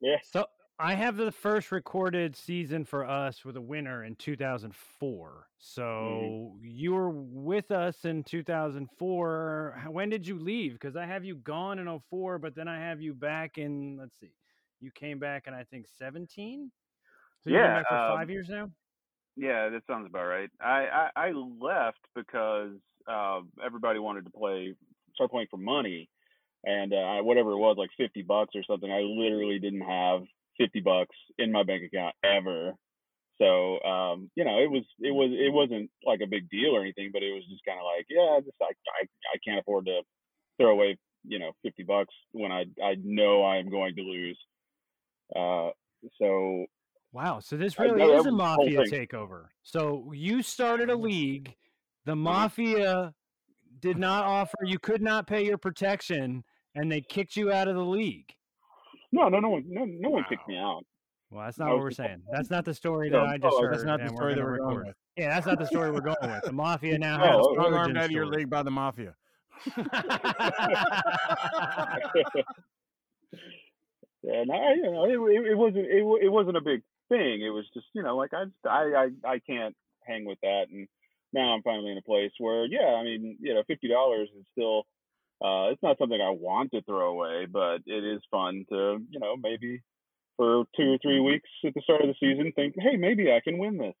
[0.00, 0.16] Yeah.
[0.30, 0.46] So
[0.78, 5.48] I have the first recorded season for us with a winner in 2004.
[5.58, 9.84] So you were with us in 2004.
[9.88, 10.72] When did you leave?
[10.72, 14.18] Because I have you gone in 04, but then I have you back in, let's
[14.18, 14.34] see,
[14.80, 16.72] you came back in, I think, 17?
[17.40, 18.72] So you've been Yeah, back for um, five years now?
[19.36, 20.50] Yeah, that sounds about right.
[20.60, 24.74] I, I, I left because uh, everybody wanted to play,
[25.14, 26.10] start playing for money,
[26.64, 28.90] and uh, whatever it was, like fifty bucks or something.
[28.90, 30.22] I literally didn't have
[30.58, 32.74] fifty bucks in my bank account ever.
[33.40, 36.82] So um, you know, it was it was it wasn't like a big deal or
[36.82, 38.66] anything, but it was just kind of like, yeah, just I,
[39.00, 40.02] I I can't afford to
[40.60, 44.38] throw away you know fifty bucks when I I know I'm going to lose.
[45.34, 45.70] Uh,
[46.20, 46.66] so
[47.12, 47.40] Wow.
[47.40, 49.48] So this I really know is a was the whole mafia takeover.
[49.62, 51.56] So you started a league.
[52.04, 52.22] The Mm-hmm.
[52.24, 53.14] mafia
[53.80, 57.76] did not offer, you could not pay your protection, and they kicked you out of
[57.76, 58.34] the league.
[59.12, 60.82] No, no, no one, no, no one kicked me out.
[61.30, 62.22] Well, that's not what we're saying.
[62.28, 63.72] Oh, that's not the story No, that I just oh, heard.
[63.72, 64.96] That's not the story that we're going with.
[65.16, 66.42] Yeah, that's not the story we're going with.
[66.44, 69.14] The mafia now Oh, has oh, Strong armed out of your league by the mafia.
[69.76, 69.84] yeah,
[74.44, 77.42] no, I- you know, it, it, it wasn't it, it wasn't a big thing.
[77.42, 79.74] It was just you know like I just, I I I can't
[80.06, 80.88] hang with that, and
[81.32, 84.44] now I'm finally in a place where yeah, I mean you know fifty dollars is
[84.52, 84.84] still
[85.44, 89.20] uh it's not something I want to throw away, but it is fun to you
[89.20, 89.82] know maybe
[90.36, 93.40] for two or three weeks at the start of the season think hey maybe I
[93.42, 93.94] can win this.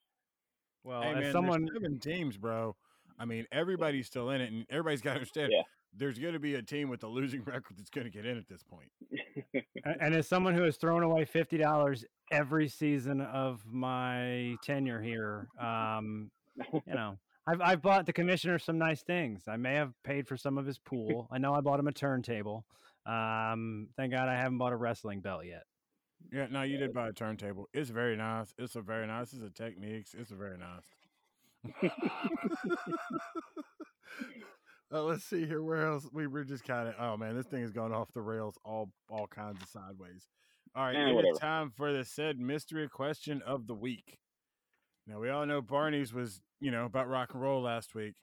[0.84, 2.74] well, hey as man, there's someone seven teams, bro.
[3.18, 5.52] I mean, everybody's still in it, and everybody's got to understand.
[5.52, 5.62] Yeah.
[5.94, 8.38] There's going to be a team with a losing record that's going to get in
[8.38, 8.90] at this point.
[10.00, 15.48] And as someone who has thrown away fifty dollars every season of my tenure here,
[15.60, 16.30] um,
[16.72, 19.42] you know, I've I've bought the commissioner some nice things.
[19.48, 21.28] I may have paid for some of his pool.
[21.30, 22.64] I know I bought him a turntable.
[23.04, 25.64] Um, thank God I haven't bought a wrestling belt yet.
[26.32, 27.68] Yeah, no, you did buy a turntable.
[27.74, 28.54] It's very nice.
[28.58, 29.32] It's a very nice.
[29.32, 30.14] It's a Technics.
[30.14, 30.84] It's a very nice.
[34.92, 35.62] uh, let's see here.
[35.62, 36.06] Where else?
[36.12, 36.94] We were just kind of.
[36.98, 38.56] Oh man, this thing is going off the rails.
[38.64, 40.28] All all kinds of sideways.
[40.74, 41.38] All right, Eh, it is whatever.
[41.38, 44.18] time for the said mystery question of the week.
[45.12, 48.14] Now we all know Barney's was you know about rock and roll last week.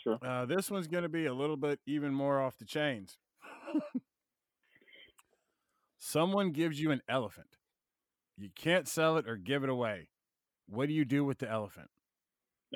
[0.00, 0.16] Sure.
[0.22, 3.18] Uh, this one's going to be a little bit even more off the chains.
[5.98, 7.56] Someone gives you an elephant.
[8.36, 10.08] You can't sell it or give it away.
[10.68, 11.88] What do you do with the elephant?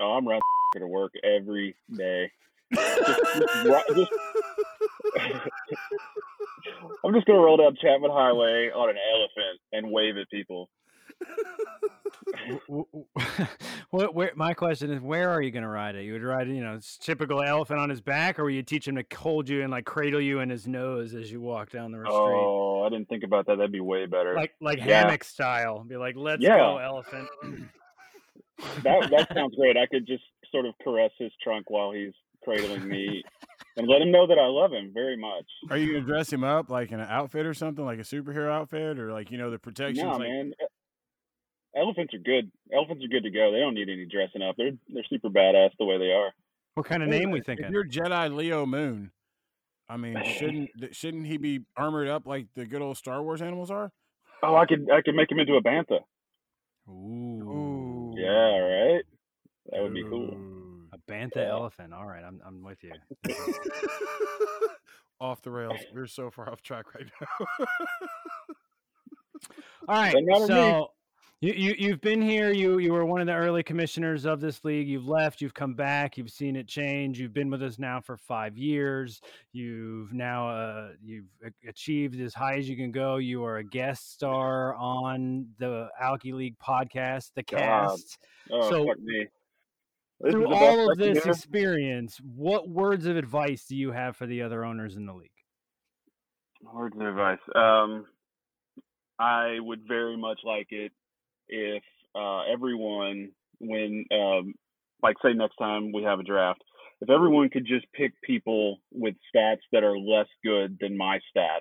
[0.00, 0.40] Oh, I'm running
[0.76, 2.32] to work every day.
[2.74, 3.04] Just
[3.94, 4.12] just-
[7.04, 10.70] I'm just gonna roll down Chapman Highway on an elephant and wave at people.
[12.68, 13.06] W- w-
[13.90, 14.14] what?
[14.14, 14.32] Where?
[14.36, 16.04] My question is, where are you going to ride it?
[16.04, 18.86] You would ride, you know, it's typical elephant on his back, or will you teach
[18.86, 21.92] him to hold you and like cradle you in his nose as you walk down
[21.92, 23.56] the street, Oh, I didn't think about that.
[23.56, 24.34] That'd be way better.
[24.34, 25.00] like like Yeah.
[25.02, 25.84] hammock style?
[25.84, 26.56] Be like, let's Yeah.
[26.58, 27.28] go, elephant.
[28.82, 29.76] that that sounds great.
[29.76, 32.12] I could just sort of caress his trunk while he's
[32.44, 33.22] cradling me
[33.76, 35.44] and let him know that I love him very much.
[35.70, 38.02] Are you going to dress him up like in an outfit or something, like a
[38.02, 39.98] superhero outfit, or like you know the protections?
[40.04, 40.52] No, like, man.
[41.76, 42.50] Elephants are good.
[42.72, 43.52] Elephants are good to go.
[43.52, 44.56] They don't need any dressing up.
[44.56, 46.30] They're they're super badass the way they are.
[46.74, 47.70] what kind of Hey, name we if thinking?
[47.70, 49.10] you're Jedi Leo Moon,
[49.88, 53.70] I mean, shouldn't shouldn't he be armored up like the good old Star Wars animals
[53.70, 53.92] are?
[54.42, 56.00] Oh, I could I could make him into a bantha.
[56.88, 58.14] Ooh, Ooh.
[58.16, 59.04] Yeah, right.
[59.70, 60.38] That would be cool.
[60.92, 61.50] A bantha Yeah.
[61.50, 61.92] elephant.
[61.92, 62.92] All right, I'm I'm with you.
[65.20, 65.84] off the rails.
[65.92, 67.46] We're so far off track right now.
[69.88, 70.60] All right, Doesn't matter to me.
[70.70, 70.90] so
[71.40, 72.50] you, you you've been here.
[72.52, 74.88] You you were one of the early commissioners of this league.
[74.88, 75.40] You've left.
[75.40, 76.16] You've come back.
[76.16, 77.20] You've seen it change.
[77.20, 79.20] You've been with us now for five years.
[79.52, 81.26] You've now uh, you've
[81.66, 83.18] achieved as high as you can go.
[83.18, 87.58] You are a guest star on the Alki League podcast, the God.
[87.58, 88.18] cast.
[88.50, 89.26] Oh So, fuck me.
[90.20, 94.42] This Through all of this experience, what words of advice do you have for the
[94.42, 95.30] other owners in the league?
[96.60, 97.38] Words of advice.
[97.54, 98.06] Um,
[99.20, 100.90] I would very much like it
[101.48, 101.82] if
[102.14, 103.30] uh, everyone,
[103.60, 104.54] when, um,
[105.02, 106.62] like, say next time we have a draft,
[107.00, 111.60] if everyone could just pick people with stats that are less good than my stats,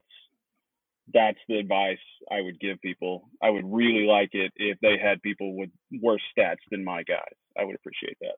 [1.13, 1.99] that's the advice
[2.31, 3.29] I would give people.
[3.41, 5.69] I would really like it if they had people with
[6.01, 7.21] worse stats than my guys.
[7.57, 8.35] I would appreciate that.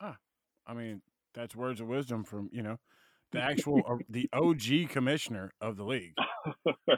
[0.00, 0.16] Ah,
[0.66, 1.02] I mean,
[1.34, 2.78] that's words of wisdom from you know
[3.30, 6.14] the actual uh, the OG commissioner of the league.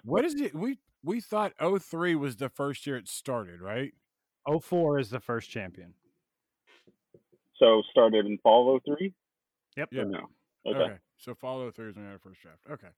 [0.02, 0.54] What is it?
[0.54, 3.92] We we thought 03 was the first year it started, right?
[4.62, 5.94] 04 is the first champion.
[7.56, 9.12] So started in fall 03?
[9.76, 9.88] Yep.
[9.92, 10.04] Yeah.
[10.04, 10.18] No?
[10.66, 10.78] Okay.
[10.78, 10.94] Okay.
[11.18, 12.60] So fall 03 is when we had our first draft.
[12.70, 12.88] Okay.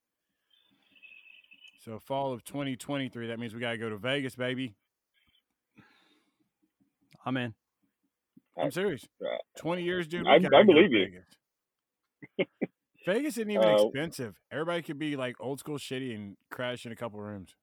[1.84, 3.28] So fall of 2023.
[3.28, 4.74] That means we got to go to Vegas, baby.
[7.24, 7.54] I'm in.
[8.58, 9.06] I'm serious.
[9.20, 10.26] Uh, 20 years, dude.
[10.26, 11.06] I- I believe you.
[12.36, 12.48] Vegas.
[13.04, 14.40] Vegas isn't even Uh, expensive.
[14.50, 17.54] Everybody could be like old school shitty and crash in a couple rooms.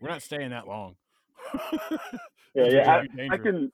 [0.00, 0.96] We're not staying that long.
[2.54, 2.90] Yeah, yeah.
[2.90, 3.70] I, I can,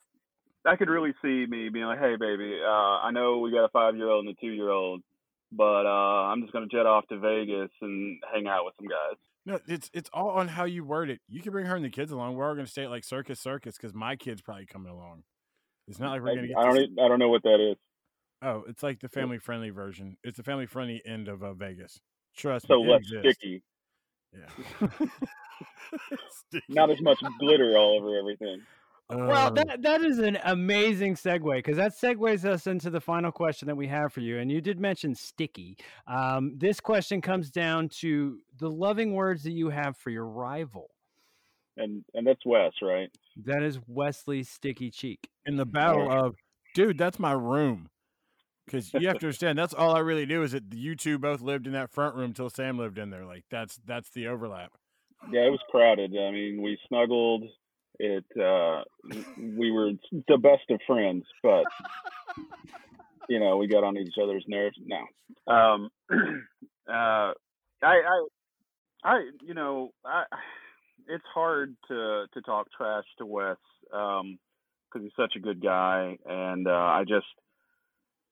[0.66, 3.68] I could really see me being like, "Hey, baby, uh, I know we got a
[3.68, 5.00] five-year-old and a two-year-old,
[5.52, 9.16] but uh, I'm just gonna jet off to Vegas and hang out with some guys."
[9.46, 11.20] No, it's it's all on how you word it.
[11.28, 12.36] You can bring her and the kids along.
[12.36, 15.22] We're all going to stay at like Circus Circus because my kid's probably coming along.
[15.86, 16.58] It's not like we're I, going to get.
[16.58, 17.76] I don't, to e- I don't know what that is.
[18.42, 20.16] Oh, it's like the family friendly version.
[20.24, 22.00] It's the family friendly end of uh, Vegas.
[22.36, 23.62] Trust So me, it less sticky,
[24.34, 24.88] Yeah.
[26.68, 28.60] Not as much glitter all over everything.
[29.10, 33.30] Well, Uh, that that is an amazing segue because that segues us into the final
[33.30, 34.38] question that we have for you.
[34.38, 35.76] And you did mention sticky.
[36.06, 40.90] Um, this question comes down to the loving words that you have for your rival.
[41.76, 43.10] And and that's Wes, right?
[43.44, 45.28] That is Wesley Sticky Cheek.
[45.44, 46.36] in the battle of,
[46.74, 47.90] dude, that's my room.
[48.64, 51.40] Because you have to understand, that's all I really do is that you two both
[51.40, 53.24] lived in that front room till Sam lived in there.
[53.24, 54.72] Like that's that's the overlap.
[55.30, 56.12] Yeah, it was crowded.
[56.16, 57.44] I mean, we snuggled.
[57.98, 58.82] It uh,
[59.38, 59.92] we were
[60.28, 61.64] the best of friends, but
[63.28, 64.76] you know, we got on each other's nerves.
[64.84, 65.90] No, um,
[66.88, 67.32] uh, I,
[67.82, 68.26] I,
[69.04, 70.24] I, you know, I,
[71.08, 73.56] it's hard to to talk trash to Wes
[73.90, 77.26] because he's such a good guy, and uh, I just,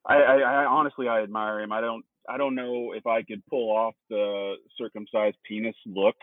[0.06, 1.72] I, I, I honestly, I admire him.
[1.72, 6.16] I don't, I don't know if I could pull off the circumcised penis look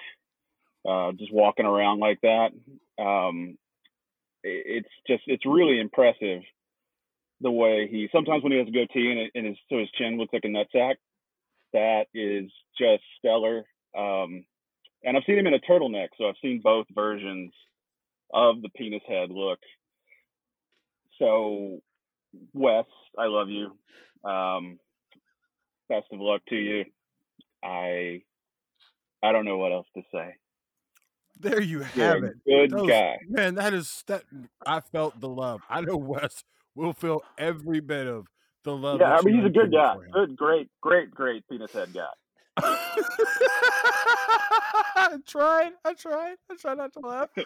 [0.88, 2.50] uh, just walking around like that.
[3.02, 3.58] Um,
[4.46, 6.42] i- it's just it's really impressive
[7.42, 9.90] the way he sometimes when he has a goatee and, it, and his so his
[9.92, 10.96] chin looks like a nutsack.
[11.74, 13.66] That is just stellar.
[13.98, 14.46] Um,
[15.04, 17.54] and I've seen him in a turtleneck, so I've seen both versions
[18.34, 19.60] of the penis head look.
[21.20, 21.80] So,
[22.54, 22.86] Wes,
[23.18, 23.78] I love you.
[24.30, 24.80] Um,
[25.88, 26.86] best of luck to you.
[27.64, 28.22] I
[29.24, 30.36] I don't know what else to say.
[31.40, 32.34] There you You're have a it.
[32.46, 33.18] good Those- guy.
[33.28, 34.24] Man, that is that
[34.66, 35.62] I felt the love.
[35.70, 36.44] I know Wes
[36.76, 38.28] will feel every bit of
[38.64, 39.00] the love.
[39.00, 39.96] Yeah, I mean he's a good guy.
[40.14, 42.08] Good, great, great, great penis head guy.
[45.02, 45.72] I tried.
[45.86, 46.36] I tried.
[46.52, 47.30] I tried not to laugh.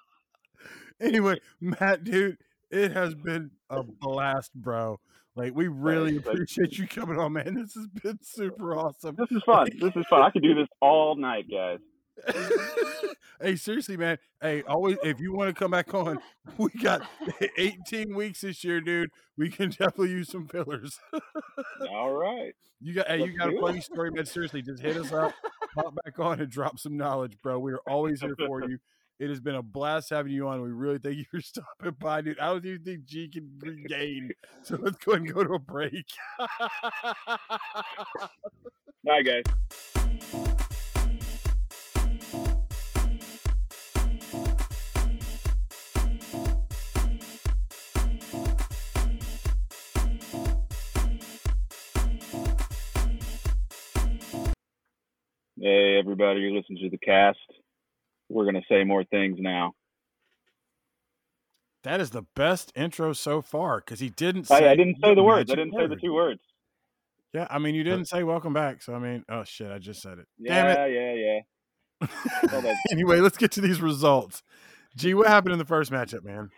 [1.00, 2.38] anyway, Matt, dude,
[2.70, 4.98] it has been a blast, bro.
[5.36, 7.54] Like we really appreciate you coming on, man.
[7.54, 9.16] This has been super awesome.
[9.16, 9.68] This is fun.
[9.80, 10.22] This is fun.
[10.22, 11.78] I could do this all night, guys.
[13.40, 14.18] hey, seriously, man.
[14.42, 16.18] Hey, always if you want to come back on,
[16.58, 17.08] we got
[17.58, 19.10] 18 weeks this year, dude.
[19.36, 20.98] We can definitely use some fillers.
[21.90, 22.52] All right.
[22.80, 23.60] You got, hey, you Let's got a do it.
[23.60, 24.26] funny story, man.
[24.26, 25.32] Seriously, just hit us up,
[25.74, 27.58] pop back on, and drop some knowledge, bro.
[27.58, 28.78] We are always here for you.
[29.20, 30.62] It has been a blast having you on.
[30.62, 32.38] We really thank you for stopping by, dude.
[32.40, 34.32] I don't even think G can regain.
[34.62, 36.06] So let's go ahead and go to a break.
[39.04, 39.42] Bye, guys.
[55.58, 57.38] Hey, everybody, you're listening to the Kast.
[58.30, 59.74] We're going to say more things now.
[61.82, 64.68] that is the best intro so far because he didn't say.
[64.68, 65.50] I, I didn't say the words.
[65.50, 66.40] I didn't say the two words.
[67.32, 68.82] Yeah, I mean, you didn't say welcome back.
[68.82, 70.26] So, I mean, oh, shit, I just said it.
[70.38, 70.92] Yeah, Damn it.
[70.92, 71.40] yeah, yeah.
[72.90, 74.42] Anyway, let's get to these results.
[74.96, 76.50] Gee, what happened in the first matchup, man?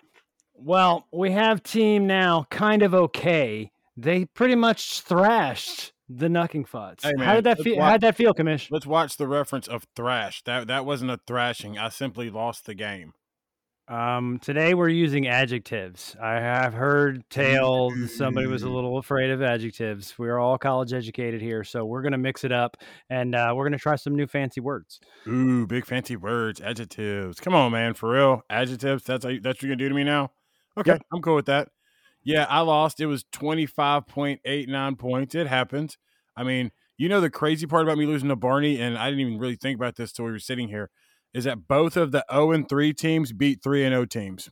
[0.54, 3.70] Well, we have team now kind of okay.
[3.96, 7.04] They pretty much thrashed the Knucking Futs.
[7.04, 7.80] Hey, How did that feel?
[7.80, 8.68] How did that feel, Commish?
[8.70, 10.42] Let's watch the reference of thrash.
[10.44, 11.78] That that wasn't a thrashing.
[11.78, 13.12] I simply lost the game.
[13.88, 16.16] Um, today we're using adjectives.
[16.22, 18.74] I have heard tales somebody was a Mm.
[18.74, 20.16] little afraid of adjectives.
[20.18, 22.76] We're all college educated here, so we're gonna mix it up
[23.10, 25.00] and uh, we're gonna try some new fancy words.
[25.26, 27.40] Ooh, big fancy words, adjectives.
[27.40, 28.42] Come on, man, for real.
[28.48, 29.02] Adjectives.
[29.02, 30.30] That's how you, that's what you're gonna do to me now.
[30.78, 31.68] Okay, I'm cool with that.
[32.24, 33.00] Yeah, I lost.
[33.00, 35.34] It was 25.89 points.
[35.34, 35.96] It happened.
[36.36, 39.20] I mean, you know the crazy part about me losing to Barney, and I didn't
[39.20, 40.90] even really think about this till we were sitting here,
[41.34, 44.50] is that both of the 0 and 3 teams beat 3 and 0 teams.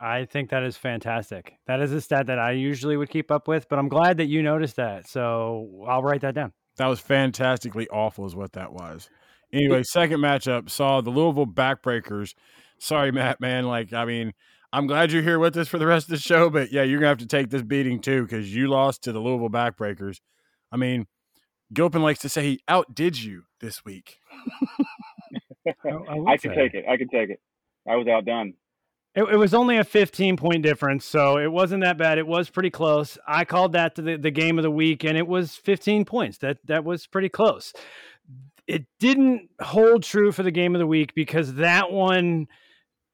[0.00, 1.54] I think that is fantastic.
[1.66, 4.26] That is a stat that I usually would keep up with, but I'm glad that
[4.26, 5.08] you noticed that.
[5.08, 6.52] So I'll write that down.
[6.76, 9.10] That was fantastically awful, is what that was.
[9.52, 12.34] Anyway, second matchup saw the Louisville Backbreakers.
[12.78, 13.64] Sorry, Matt, man.
[13.64, 14.34] Like, I mean,
[14.72, 16.98] I'm glad you're here with us for the rest of the show, but yeah, you're
[16.98, 20.20] gonna have to take this beating too because you lost to the Louisville Backbreakers.
[20.70, 21.06] I mean,
[21.72, 24.18] Gilpin likes to say he outdid you this week.
[25.66, 26.84] I, I I can take it.
[26.88, 27.40] I can take it.
[27.88, 28.54] I was outdone.
[29.14, 32.18] It, it was only a 15 point difference, so it wasn't that bad.
[32.18, 33.16] It was pretty close.
[33.26, 36.38] I called that the, the game of the week, and it was 15 points.
[36.38, 37.72] That that was pretty close.
[38.66, 42.48] It didn't hold true for the game of the week because that one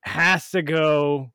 [0.00, 1.30] has to go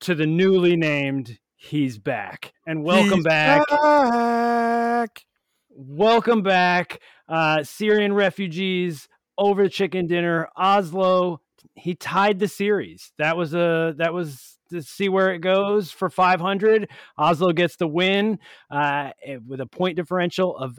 [0.00, 1.38] to the newly named.
[1.56, 3.68] He's back and welcome He's back.
[3.68, 5.24] back.
[5.68, 9.08] Welcome back, uh, Syrian refugees
[9.38, 10.48] over the chicken dinner.
[10.56, 11.40] Oslo,
[11.74, 13.12] he tied the series.
[13.18, 16.88] That was a that was to see where it goes for 500.
[17.18, 18.38] Oslo gets the win
[18.70, 20.78] uh, eh, with a point differential of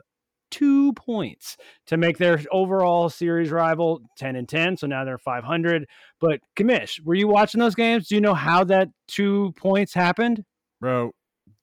[0.51, 4.77] two points to make their overall series rival 10 and 10.
[4.77, 5.87] So now they're 500.
[6.19, 8.07] But Commish, were you watching those games?
[8.07, 10.43] Do you know how that two points happened?
[10.79, 11.11] Bro,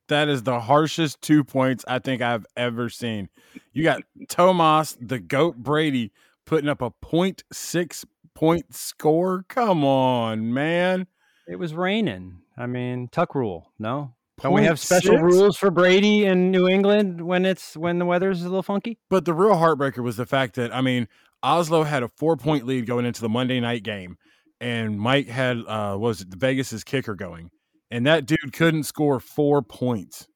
[0.08, 3.28] that is the harshest two points I think I've ever seen.
[3.72, 6.12] You got Tomas, the GOAT Brady,
[6.46, 9.44] putting up a 0.6 point score.
[9.48, 11.06] Come on, man.
[11.46, 12.40] It was raining.
[12.56, 14.14] I mean, tuck rule, no?
[14.40, 15.22] Don't we have special 0.6?
[15.22, 18.98] rules for Brady in New England when it's when the weather's a little funky?
[19.10, 21.08] But the real heartbreaker was the fact that, I mean,
[21.42, 24.16] Oslo had a four point lead going into the Monday night game,
[24.60, 27.50] and Mike had, uh, what was it, Vegas's kicker going,
[27.90, 30.26] and that dude couldn't score four points.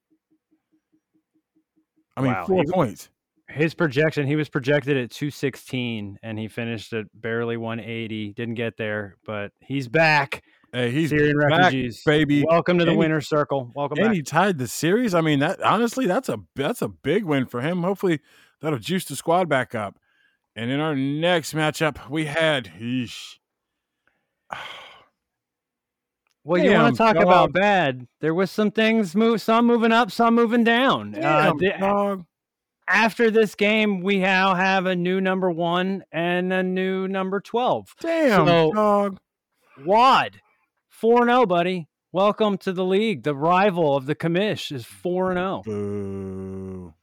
[2.17, 3.09] I mean, Wow, four he- points.
[3.49, 8.33] His projection, he was projected at 216 and he finished at barely 180.
[8.33, 10.43] Didn't get there, but he's back.
[10.73, 12.03] Hey, he's Syrian back, refugees.
[12.05, 12.45] baby.
[12.49, 13.71] Welcome to the And he- winner's circle.
[13.75, 14.15] Welcome and back.
[14.15, 15.15] he tied the series.
[15.15, 17.83] I mean, that honestly, that's a that's a big win for him.
[17.83, 18.21] Hopefully,
[18.63, 19.99] that'll juice the squad back up.
[20.57, 22.73] And in our next matchup, we had.
[22.81, 23.35] Eesh.
[26.45, 27.23] well, you want to talk dog.
[27.25, 28.07] about bad?
[28.21, 31.15] There was some things move, some moving up, some moving down.
[31.15, 32.25] Uh, Damn, the- dog.
[32.89, 37.95] after this game, we now have a new number one and a new number 12.
[38.01, 39.19] Damn, So- dog.
[39.87, 40.41] Wad,
[41.03, 41.89] 4 0, buddy.
[42.13, 43.25] Welcome to the league.
[43.25, 45.63] The rival of the commish is 4 0.
[45.65, 46.95] Boo.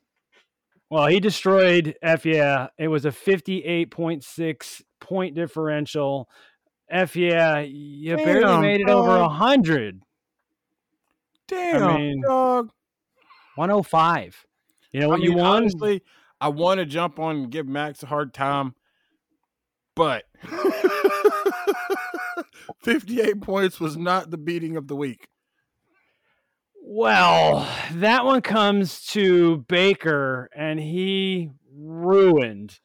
[0.89, 2.25] Well, he destroyed F.
[2.25, 2.67] Yeah.
[2.77, 6.29] It was a 58.6 point differential.
[6.89, 7.17] F.
[7.17, 7.59] Yeah.
[7.59, 9.31] You barely made it over dog.
[9.31, 10.01] 100.
[11.49, 12.69] Damn, mean, dog.
[13.55, 14.45] 105.
[14.93, 15.45] You know I what you won?
[15.45, 16.03] Honestly,
[16.39, 18.75] I want to jump on and give Max a hard time,
[19.93, 20.23] but
[22.81, 25.27] 58 points was not the beating of the week.
[26.81, 32.79] Well, that one comes to Baker, and he ruined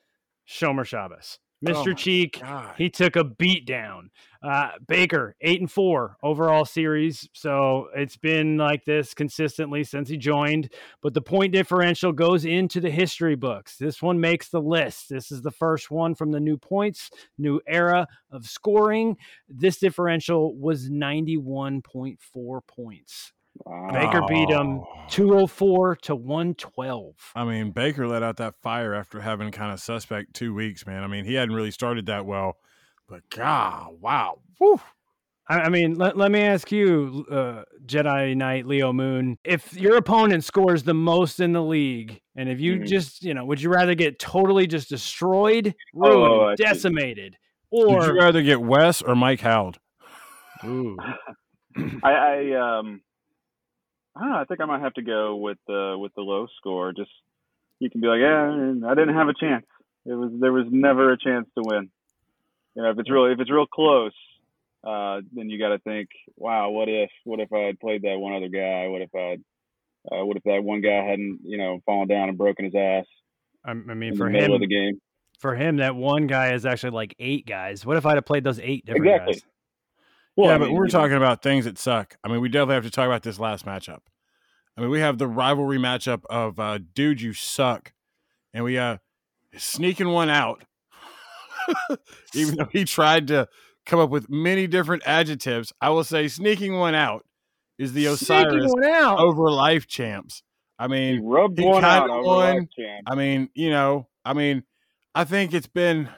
[0.47, 1.39] Shomer Shabbos.
[1.65, 1.89] Mr.
[1.89, 2.75] Oh Cheek, God.
[2.77, 4.11] he took a beat down.
[4.43, 7.27] Uh, Baker, eight and four overall series.
[7.33, 10.71] So it's been like this consistently since he joined.
[11.01, 13.79] But the point differential goes into the history books.
[13.79, 15.09] This one makes the list.
[15.09, 19.17] This is the first one from the new points, new era of scoring.
[19.49, 23.33] This differential was 91.4 points.
[23.65, 23.91] Wow.
[23.93, 24.89] Baker beat him Oh.
[25.09, 27.15] 204 to 112.
[27.35, 31.05] I mean, Baker let out that fire after having kind of suspect two weeks, man.
[31.05, 32.57] I mean, he hadn't really started that well,
[33.09, 34.41] but God, wow.
[34.59, 34.81] Whew.
[35.47, 39.97] I, I mean, let, let me ask you, uh, Jedi Knight Leo Moon, if your
[39.97, 42.87] opponent scores the most in the league, and if you Mhm.
[42.87, 46.65] just, you know, would you rather get totally just destroyed, Oh, ruined, I see.
[46.65, 47.37] decimated,
[47.71, 49.79] Would you or rather get Wes or Mike Howd?
[50.65, 50.97] Ooh.
[52.03, 53.03] I, I um
[54.17, 54.41] I.
[54.41, 56.93] I think I might have to go with the with the low score.
[56.93, 57.11] Just
[57.81, 59.67] you can be like, yeah, I didn't have a chance.
[60.07, 61.91] It was there was never a chance to win.
[62.75, 64.13] You know, if it's real if it's real close,
[64.85, 68.19] uh, then you got to think, wow, what if what if I had played that
[68.19, 68.89] one other guy?
[68.89, 69.39] What if I
[70.15, 73.07] uh, what if that one guy hadn't you know fallen down and broken his ass
[73.65, 75.01] I, I mean, for him, of the game?
[75.39, 77.87] for him, that one guy is actually like eight guys.
[77.87, 79.35] What if I'd have played those eight different Exactly.
[79.35, 79.43] guys?
[80.37, 82.17] Well, yeah, I but we're you know, talking about things that suck.
[82.25, 84.01] I mean, we definitely have to talk about this last matchup.
[84.77, 87.93] I mean, we have the rivalry matchup of uh, dude, you suck,
[88.53, 88.99] and we uh
[89.57, 90.65] sneaking one out.
[92.35, 93.49] Even though he tried to
[93.87, 97.25] come up with many different adjectives, I will say sneaking one out
[97.79, 99.19] is the Sneaking Osiris one out.
[99.19, 100.43] over life champs.
[100.79, 102.57] I He mean, rubbed he one out over won.
[102.57, 103.05] Life Champ.
[103.07, 104.65] I mean, you know, I mean,
[105.15, 106.09] I think it's been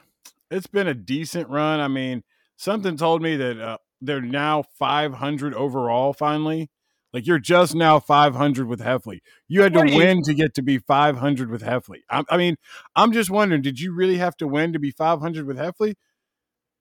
[0.51, 1.81] it's been a decent run.
[1.81, 2.25] I mean,
[2.57, 6.13] something told me that uh, they're now 500 overall.
[6.13, 6.71] Finally,
[7.13, 9.21] like you're just now 500 with Heffley.
[9.49, 12.01] You had to What do you- win to get to be 500 with Heffley.
[12.11, 12.57] I, I mean,
[12.95, 15.95] I'm just wondering, did you really have to win to be 500 with Heffley?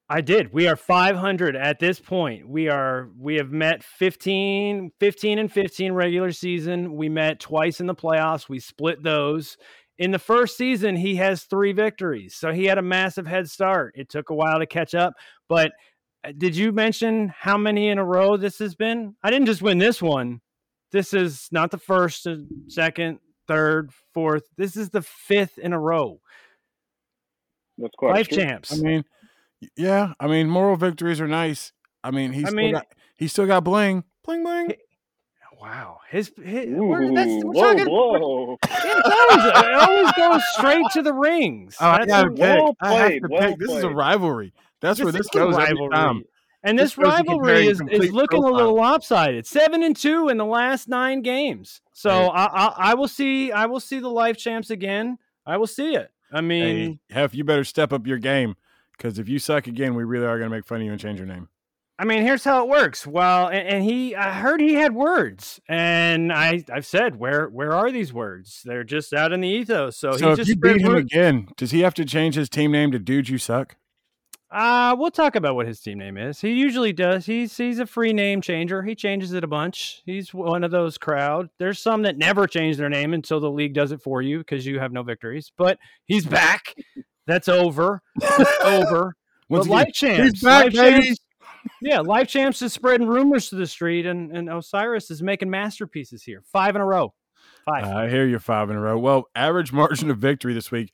[0.08, 0.52] I did.
[0.52, 2.48] We are 500 at this point.
[2.48, 6.94] We are we have met 15 15 and 15 regular season.
[6.94, 8.48] We met twice in the playoffs.
[8.48, 9.56] We split those.
[9.98, 12.36] In the first season, he has 3 victories.
[12.36, 13.94] So he had a massive head start.
[13.96, 15.14] It took a while to catch up,
[15.48, 15.72] but
[16.38, 19.14] did you mention how many in a row this has been?
[19.22, 20.40] I didn't just win this one.
[20.92, 22.36] This is not the first, uh,
[22.68, 24.44] second, third, fourth.
[24.56, 26.20] This is the fifth in a row.
[27.78, 28.40] That's quite Life streak.
[28.40, 28.72] champs.
[28.72, 29.04] I mean,
[29.76, 31.72] yeah, I mean, moral victories are nice.
[32.02, 32.86] I mean, he's I still got,
[33.16, 34.72] he's still got bling, bling, bling.
[35.60, 37.86] Wow, his, his Ooh, we're, that's, we're whoa, talking.
[37.86, 38.58] whoa.
[38.62, 41.76] It goes, it always goes straight to the rings.
[41.80, 42.38] Oh, I That's gotta a- pick.
[42.40, 43.58] well I have to well pick.
[43.58, 44.52] This is a rivalry.
[44.86, 46.22] That's where this is a goes time.
[46.62, 49.46] And This this shows you comparing rivalry is, is looking a little lopsided.
[49.46, 51.80] Seven and two in the last nine games.
[51.92, 52.28] So Hey.
[52.32, 55.18] I, I I will see I will see the life champs again.
[55.46, 56.10] I will see it.
[56.32, 58.56] I mean, Hey, Hef, you better step up your game
[58.96, 61.00] because if you suck again, we really are going to make fun of you and
[61.00, 61.48] change your name.
[61.98, 63.06] I mean, here's how it works.
[63.06, 67.72] Well, and, and he, I heard he had words, and I, I've said, where, where
[67.72, 68.60] are these words?
[68.66, 69.96] They're just out in the ethos.
[69.96, 72.34] So, So he if just you beat him ru- again, does he have to change
[72.34, 73.76] his team name to Dude You Suck?
[74.56, 76.40] Uh, we'll talk about what his team name is.
[76.40, 77.26] He usually does.
[77.26, 78.82] He's he's a free name changer.
[78.82, 80.00] He changes it a bunch.
[80.06, 81.50] He's one of those crowd.
[81.58, 84.64] There's some that never change their name until the league does it for you because
[84.64, 85.52] you have no victories.
[85.58, 86.74] But he's back.
[87.26, 88.00] That's over.
[88.16, 89.14] That's over.
[89.50, 90.22] Once but again, life champs.
[90.22, 91.18] he's back, champs.
[91.82, 96.22] Yeah, life champs is spreading rumors to the street, and, and Osiris is making masterpieces
[96.22, 96.42] here.
[96.50, 97.12] Five in a row.
[97.66, 97.84] Five.
[97.84, 98.98] I hear you five in a row.
[98.98, 100.92] Well, average margin of victory this week,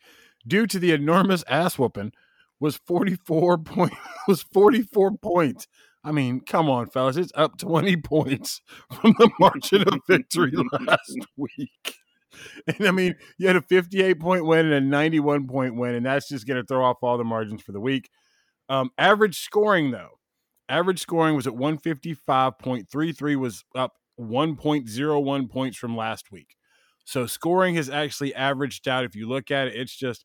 [0.49, 2.13] due to the enormous ass whooping,
[2.63, 3.93] was forty four point
[4.29, 5.67] was forty four points.
[6.05, 8.61] I mean, come on, fellas, it's up twenty points
[8.91, 10.53] from the margin of victory
[10.87, 11.97] last week.
[12.67, 15.77] And I mean, you had a fifty eight point win and a ninety one point
[15.77, 18.09] win, and that's just going to throw off all the margins for the week.
[18.69, 20.21] Um, average scoring though,
[20.69, 25.19] average scoring was at one fifty five point three three, was up one point zero
[25.19, 26.55] one points from last week.
[27.05, 29.05] So scoring has actually averaged out.
[29.05, 30.25] If you look at it, it's just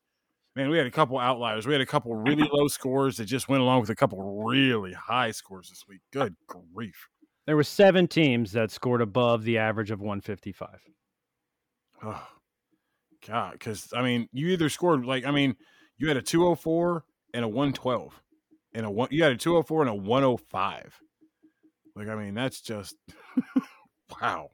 [0.58, 1.68] man, we had a couple outliers.
[1.68, 4.92] We had a couple really low scores that just went along with a couple really
[4.92, 6.02] high scores this week.
[6.12, 7.08] Good grief.
[7.46, 10.70] There were seven teams that scored above the average of 155.
[12.04, 12.28] Oh
[13.26, 15.56] God, because I mean, you either scored like I mean,
[15.98, 17.04] you had a 204
[17.36, 18.22] and a 112.
[18.74, 21.00] And a one you had a 204 and a 105.
[21.96, 22.96] Like, I mean, that's just
[24.22, 24.50] wow.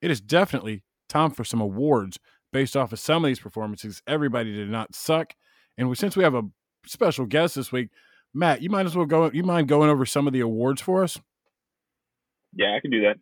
[0.00, 2.18] It is definitely time for some awards
[2.56, 4.00] based off of some of these performances.
[4.06, 5.34] Everybody did not suck.
[5.76, 6.40] And we, since we have a
[6.86, 7.90] special guest this week,
[8.32, 11.04] Matt, you might as well go you mind going over some of the awards for
[11.04, 11.20] us?
[12.54, 13.16] Yeah, I can do that.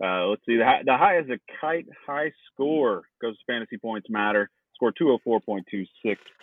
[0.00, 0.56] Uh, let's see.
[0.58, 4.48] The, high, the highest, the kite high score goes to fantasy points matter.
[4.76, 5.88] Score 204.26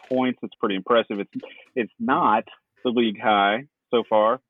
[0.10, 0.40] points.
[0.44, 1.22] It's pretty impressive.
[1.22, 1.32] It's
[1.74, 2.44] it's not
[2.84, 4.42] the league high so far,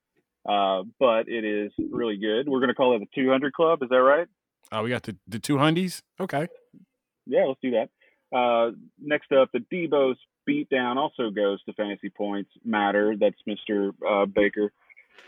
[0.49, 2.49] uh, but it is really good.
[2.49, 3.83] We're going to call it the 200 club.
[3.83, 4.27] Is that right?
[4.71, 6.01] Oh, we got the the two hundies.
[6.19, 6.47] Okay.
[7.25, 7.89] Yeah, let's do that.
[8.35, 8.71] Uh,
[9.01, 10.17] next up, the Debo's
[10.47, 13.15] beatdown also goes to fantasy points matter.
[13.19, 13.91] That's Mr.
[14.07, 14.71] Uh, Baker.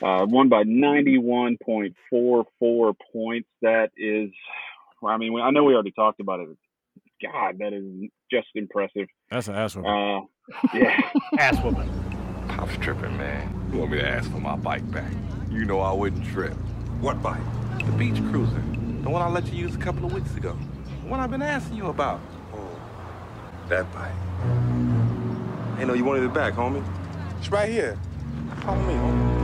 [0.02, 3.50] Uh, won by 91.44 points.
[3.62, 4.32] That is,
[5.04, 6.50] I mean, I know we already talked about it.
[7.22, 9.08] God, that is just impressive.
[9.32, 9.88] That's an asshole.
[9.88, 10.22] Uh,
[10.74, 11.00] yeah.
[11.40, 11.90] Ass whooping.
[12.50, 13.70] I was tripping, man.
[13.72, 15.12] You want me to ask for my bike back?
[15.50, 16.54] You know I wouldn't trip.
[17.02, 17.42] What bike?
[17.80, 18.62] The beach cruiser.
[19.02, 20.56] The one I let you use a couple of weeks ago.
[21.08, 22.20] The one I've been asking you about.
[22.54, 22.80] Oh,
[23.70, 24.12] that bike.
[25.78, 26.84] Hey, no, you wanted it back, homie?
[27.38, 27.98] It's right here.
[28.64, 29.36] Follow me, homie.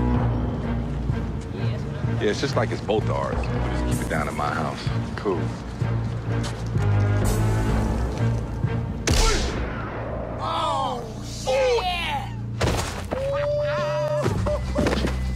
[2.22, 3.38] Yeah, it's just like it's both ours.
[3.38, 4.89] We just keep it down at my house.
[5.16, 5.39] Cool.
[10.41, 11.01] Oh,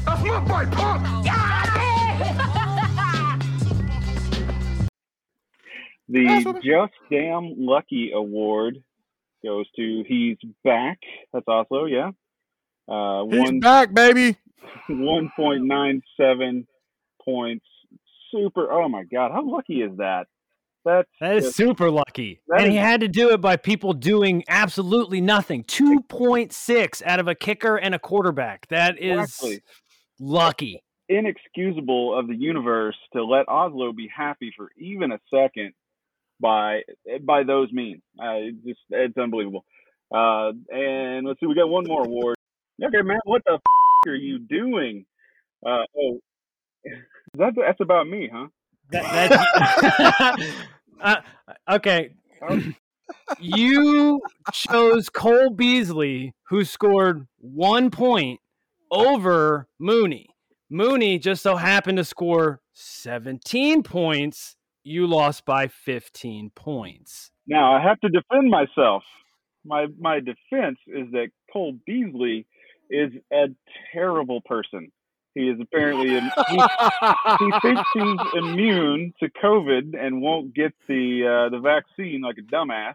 [0.05, 1.16] That's my bike, punk!
[6.10, 8.82] The Just Damn Lucky Award
[9.43, 10.99] goes to He's Back.
[11.34, 12.12] That's Oslo, yeah.
[12.89, 14.38] Uh, He's one back, baby.
[14.89, 16.66] 1.97
[17.24, 17.66] points.
[18.32, 18.72] Super.
[18.72, 19.32] Oh my God.
[19.32, 20.28] How lucky is that?
[20.86, 22.41] That's That is just- super lucky.
[22.47, 25.64] That and he had to do it by people doing absolutely nothing.
[25.66, 28.68] 2.6 out of a kicker and a quarterback.
[28.68, 29.60] That is Exactly.
[30.20, 30.82] lucky.
[31.10, 35.74] inexcusable of the universe to let Oslo be happy for even a second
[36.39, 36.81] by
[37.23, 38.01] by those means.
[38.19, 39.65] Uh, it just it's unbelievable.
[40.13, 42.38] Uh, and let's see, we got one more award.
[42.83, 43.61] Okay, man, what the f-
[44.07, 45.05] are you doing?
[45.65, 46.19] Uh, oh,
[47.33, 48.47] that, that's about me, huh?
[48.91, 50.39] That,
[51.01, 51.15] uh,
[51.69, 52.11] okay.
[53.39, 54.21] you
[54.53, 58.39] chose Cole Beasley, who scored one point
[58.91, 60.27] over Mooney.
[60.69, 64.57] Mooney just so happened to score 17 points.
[64.88, 67.31] You lost by 15 points.
[67.45, 69.03] Now I have to defend myself.
[69.65, 72.47] My my defense is that Cole Beasley
[72.89, 73.47] is a
[73.91, 74.89] terrible person.
[75.35, 81.49] He is apparently he, he thinks he's immune to COVID and won't get the uh,
[81.49, 82.93] the vaccine like a dumbass.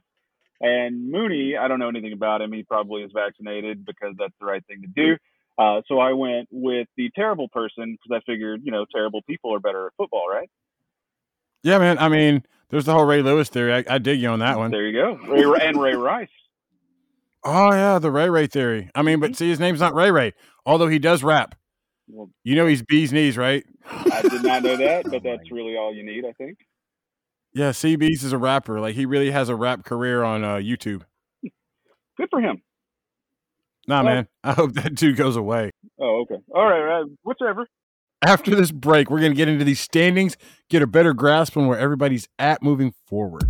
[0.62, 2.54] And Mooney, I don't know anything about him.
[2.54, 5.16] He probably is vaccinated because that's the right thing to do.
[5.58, 9.54] Uh, so I went with the terrible person because I figured, you know, terrible people
[9.54, 10.48] are better at football, right?
[11.62, 11.98] Yeah, man.
[11.98, 13.72] I mean, there's the whole Ray Lewis theory.
[13.74, 14.70] I, I dig you on that one.
[14.70, 15.14] There you go.
[15.52, 16.28] Ray, and Ray Rice.
[17.44, 18.90] Oh yeah, the Ray Ray theory.
[18.94, 20.32] I mean, but see, his name's not Ray Ray,
[20.64, 21.54] although he does rap.
[22.08, 23.64] Well, You know, he's bees knees, right?
[23.88, 26.58] I did not know that, but that's really all you need, I think.
[27.54, 28.80] Yeah, CB's is a rapper.
[28.80, 31.02] Like he really has a rap career on uh, YouTube.
[32.16, 32.62] Good for him.
[33.88, 34.28] Nah, Well- man.
[34.44, 35.70] I hope that dude goes away.
[36.00, 36.36] Oh, okay.
[36.54, 37.66] All right, uh, whichever.
[38.24, 40.36] After this break, we're going to get into these standings,
[40.70, 43.44] get a better grasp on where everybody's at moving forward.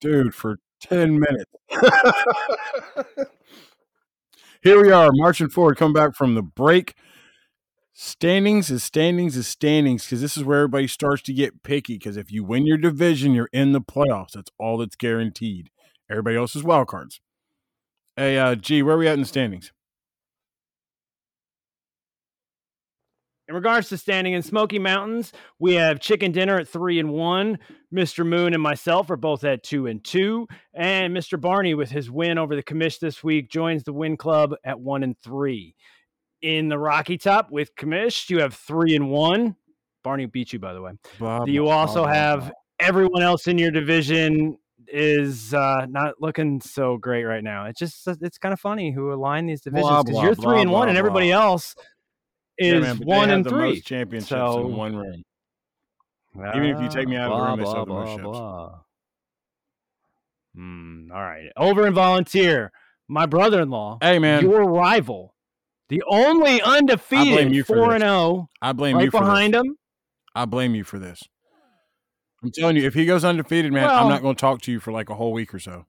[0.00, 1.50] Dude, for 10 minutes.
[4.62, 6.94] Here we are, marching forward, coming back from the break.
[7.92, 11.94] Standings is standings is standings because this is where everybody starts to get picky.
[11.94, 14.32] Because if you win your division, you're in the playoffs.
[14.32, 15.70] That's all that's guaranteed.
[16.10, 17.20] Everybody else is wild cards.
[18.16, 19.72] Hey, uh, G, where are we at in the standings?
[23.50, 27.58] In regards to standing in Smoky Mountains, we have Chicken Dinner at three and one.
[27.92, 28.24] Mr.
[28.24, 30.46] Moon and myself are both at two and two.
[30.72, 31.38] And Mr.
[31.38, 35.02] Barney, with his win over the commish this week, joins the win club at one
[35.02, 35.74] and three.
[36.42, 39.56] In the Rocky Top with commish, you have three and one.
[40.04, 40.92] Barney beat you, by the way.
[41.18, 42.50] Blah, you also blah, have blah.
[42.78, 47.66] everyone else in your division is uh, not looking so great right now.
[47.66, 50.88] It's just it's kind of funny who align these divisions because you're three and one,
[50.88, 51.56] and everybody blah.
[52.60, 53.68] Else Yeah, is man, one and the three.
[53.70, 55.22] most championships So- in one room.
[56.36, 58.10] Even if you take me out of the room, they still have the most
[58.70, 58.84] ships.
[60.54, 61.50] Hmm, all right.
[61.56, 62.72] Over and volunteer,
[63.08, 65.34] my brother-in-law, Hey, man, your rival,
[65.88, 68.48] the only undefeated four and zero.
[68.62, 69.60] I blame right you for behind this.
[69.62, 69.76] him.
[70.34, 71.22] I blame you for this.
[72.42, 74.72] I'm telling you, if he goes undefeated, man, Well- I'm not going to talk to
[74.72, 75.86] you for like a whole week or so.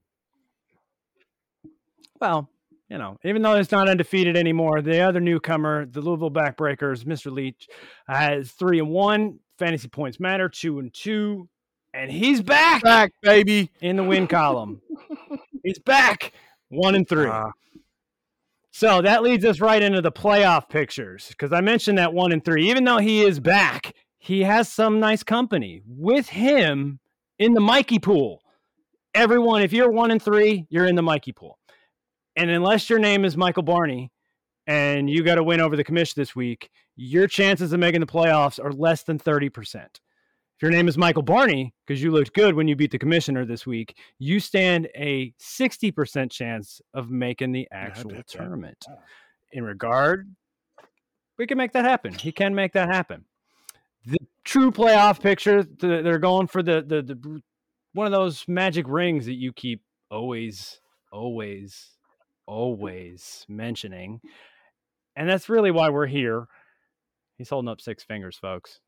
[2.19, 2.49] Well,
[2.92, 7.32] you know, even though it's not undefeated anymore, the other newcomer, the Louisville Backbreakers, Mr.
[7.32, 7.70] Leach,
[8.06, 9.39] has three and one.
[9.58, 11.48] Fantasy points matter, two and two,
[11.94, 13.70] and he's back Back, baby.
[13.80, 14.82] in the win column.
[15.64, 16.34] he's back,
[16.68, 17.28] one and three.
[17.30, 17.52] Ah.
[18.72, 22.44] So that leads us right into the playoff pictures because I mentioned that one and
[22.44, 22.70] three.
[22.70, 27.00] Even though he is back, he has some nice company with him
[27.39, 28.42] in the Mikey pool.
[29.14, 31.58] Everyone, if you're one and three, you're in the Mikey pool.
[32.36, 34.12] And unless your name is Michael Barney
[34.68, 38.08] and you got to win over the commission this week, your chances of making the
[38.08, 39.76] playoffs are less than 30%.
[39.76, 43.46] If your name is Michael Barney, because you looked good when you beat the commissioner
[43.46, 48.28] this week, you stand a 60% chance of making the actual right.
[48.28, 48.86] tournament.
[49.52, 50.34] In regard,
[51.38, 52.14] we can make that happen.
[52.14, 53.26] He can make that happen.
[54.06, 57.42] The true playoff picture, they're going for the, the, the
[57.94, 60.80] one of those magic rings that you keep always,
[61.12, 61.98] always,
[62.46, 64.22] always mentioning.
[65.16, 66.48] And that's really why we're here.
[67.38, 68.80] He's holding up six fingers, folks.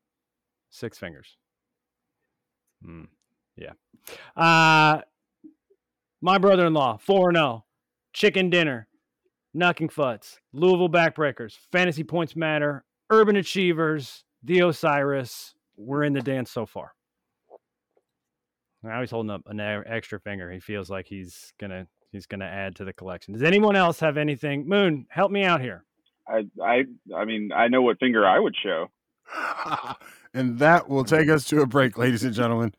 [0.70, 1.36] Six fingers.
[2.84, 3.04] Hmm.
[3.56, 3.72] yeah.
[4.36, 5.00] Uh
[6.20, 7.62] my brother-in-law, 4-0.
[8.14, 8.88] Chicken dinner.
[9.54, 10.38] Nucking Futz.
[10.54, 11.58] Louisville Backbreakers.
[11.70, 12.84] Fantasy Points Matter.
[13.10, 14.24] Urban Achievers.
[14.42, 15.54] The Osiris.
[15.76, 16.92] We're in the dance so far.
[18.82, 20.50] Now he's holding up an extra finger.
[20.50, 23.34] He feels like he's gonna he's going to add to the collection.
[23.34, 24.66] Does anyone else have anything?
[24.66, 25.84] Moon, help me out here.
[26.26, 26.84] I I
[27.14, 28.90] I mean I know what finger I would show.
[30.34, 32.72] and that will take us to a break, ladies and gentlemen.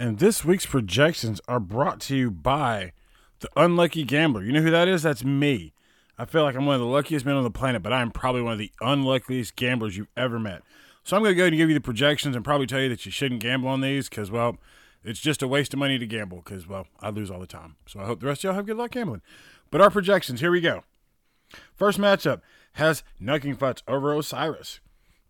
[0.00, 2.92] And this week's projections are brought to you by
[3.40, 4.42] the Unlucky Gambler.
[4.42, 5.02] You know who that is?
[5.02, 5.74] That's me.
[6.16, 8.10] I feel like I'm one of the luckiest men on the planet, but I am
[8.10, 10.62] probably one of the unluckiest gamblers you've ever met.
[11.04, 12.88] So I'm going to go ahead and give you the projections and probably tell you
[12.88, 14.56] that you shouldn't gamble on these because, well,
[15.04, 17.76] it's just a waste of money to gamble because, well, I lose all the time.
[17.84, 19.20] So I hope the rest of y'all have good luck gambling.
[19.70, 20.84] But our projections, here we go.
[21.74, 22.40] First matchup
[22.72, 24.80] has Nucking Futz over Osiris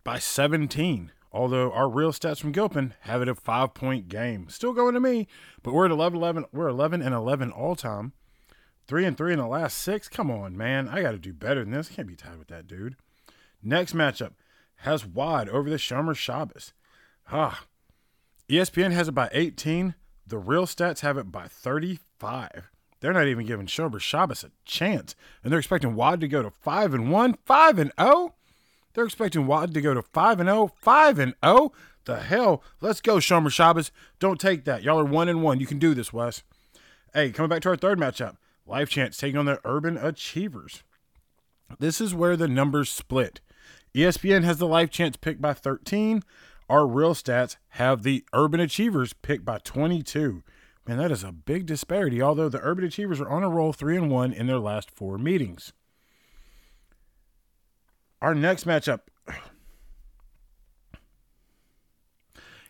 [0.05, 4.47] by 17 although our real stats from Gilpin have it a five point game.
[4.49, 5.27] Still going to me,
[5.63, 6.45] but we're at 11 11.
[6.51, 8.13] We're 11 and 11 all time.
[8.87, 10.09] Three and three in the last six.
[10.09, 10.89] Come on, man.
[10.89, 11.89] I got to do better than this.
[11.89, 12.95] Can't be tied with that dude.
[13.63, 14.33] Next matchup
[14.77, 16.73] has Wad over the Shomer Shabbos.
[17.31, 17.65] Ah.
[18.49, 19.95] ESPN has it by 18.
[20.27, 22.69] The real stats have it by 35.
[22.99, 25.15] They're not even giving Shomer Shabbos a chance.
[25.43, 28.35] And they're expecting Wad to go to 5 and 1, 5 and 0.
[28.93, 31.71] They're expecting Wad to go to 5 and 0, 5 and 0.
[32.05, 32.63] The hell?
[32.81, 33.91] Let's go, Shomer Shabbos.
[34.19, 34.83] Don't take that.
[34.83, 35.59] Y'all are 1 and 1.
[35.59, 36.43] You can do this, Wes.
[37.13, 38.37] Hey, coming back to our third matchup.
[38.65, 40.83] Life Champs taking on the Urban Achievers.
[41.79, 43.41] This is where the numbers split.
[43.93, 46.23] ESPN has the Life Champs picked by 13.
[46.69, 50.43] Our real stats have the Urban Achievers picked by 22.
[50.87, 53.97] Man, that is a big disparity, although the Urban Achievers are on a roll 3
[53.97, 55.73] and 1 in their last four meetings.
[58.21, 59.01] Our next matchup.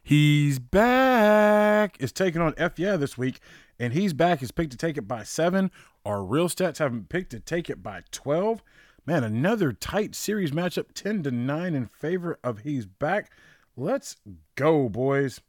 [0.02, 1.98] He's back.
[2.00, 3.40] Is taking on F yeah this week,
[3.80, 4.42] and he's back.
[4.42, 5.72] Is picked to take it by seven.
[6.06, 8.64] Our real stats have him picked to take it by twelve.
[9.06, 13.32] Man, another tight series matchup, ten to nine in favor of he's back.
[13.76, 14.16] Let's
[14.56, 15.42] go, boys.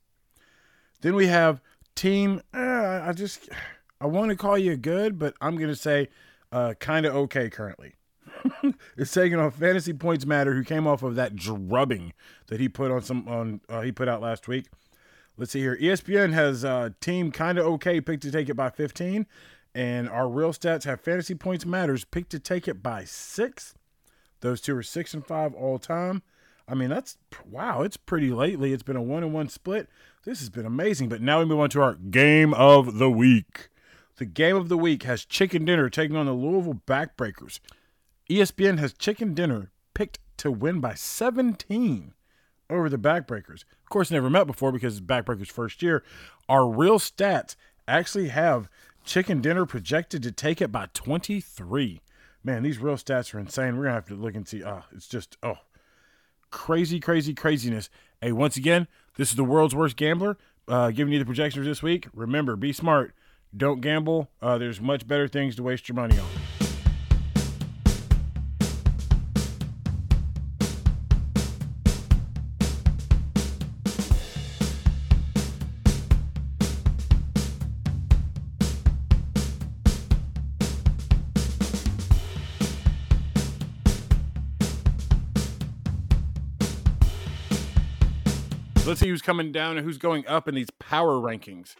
[1.00, 1.60] Then we have
[1.94, 2.40] team.
[2.52, 3.48] Uh, I just
[4.00, 6.08] I want to call you good, but I'm gonna say
[6.50, 7.94] uh, kind of okay currently.
[8.96, 12.12] Is taking on Fantasy Points Matter, who came off of that drubbing
[12.48, 14.66] that he put on some on uh, he put out last week.
[15.36, 15.76] Let's see here.
[15.80, 19.26] ESPN has uh, team kind of okay picked to take it by 15,
[19.74, 23.74] and our real stats have Fantasy Points Matters picked to take it by six.
[24.40, 26.22] Those two are six and five all time.
[26.68, 27.16] I mean, that's
[27.48, 27.82] wow.
[27.82, 28.72] It's pretty lately.
[28.72, 29.88] It's been a one and one split.
[30.24, 31.08] This has been amazing.
[31.08, 33.68] But now we move on to our game of the week.
[34.16, 37.58] The game of the week has Chicken Dinner taking on the Louisville Backbreakers.
[38.30, 42.14] ESPN has Chicken Dinner picked to win by 17
[42.70, 43.64] over the Backbreakers.
[43.82, 46.02] Of course, never met before because it's Backbreakers' first year.
[46.48, 47.56] Our real stats
[47.86, 48.68] actually have
[49.04, 52.00] Chicken Dinner projected to take it by 23.
[52.44, 53.76] Man, these real stats are insane.
[53.76, 54.64] We're going to have to look and see.
[54.64, 55.58] Oh, it's just, oh,
[56.50, 57.90] crazy, crazy, craziness.
[58.20, 61.82] Hey, once again, this is the world's worst gambler uh, giving you the projections this
[61.82, 62.08] week.
[62.14, 63.14] Remember, be smart.
[63.54, 64.30] Don't gamble.
[64.40, 66.61] Uh, there's much better things to waste your money on.
[88.86, 91.74] Let's see who's coming down and who's going up in these power rankings.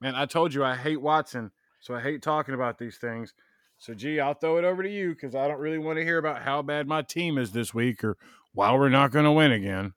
[0.00, 1.50] Man, I told you I hate Watson,
[1.80, 3.34] so I hate talking about these things.
[3.78, 6.18] So, gee, I'll throw it over to you because I don't really want to hear
[6.18, 8.16] about how bad my team is this week or
[8.52, 9.94] why we're not going to win again.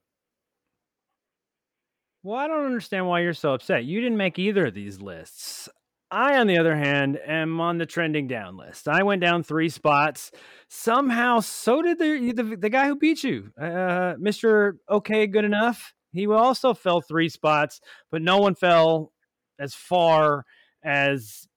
[2.23, 3.85] Well, I don't understand why you're so upset.
[3.85, 5.69] You didn't make either of these lists.
[6.09, 8.87] I, on the other hand, am on the trending down list.
[8.87, 10.31] I went down three spots.
[10.69, 15.93] Somehow, so did the the, the guy who beat you, uh, Mister Okay, good enough.
[16.13, 17.79] He also fell three spots,
[18.11, 19.11] but no one fell
[19.59, 20.45] as far
[20.83, 21.47] as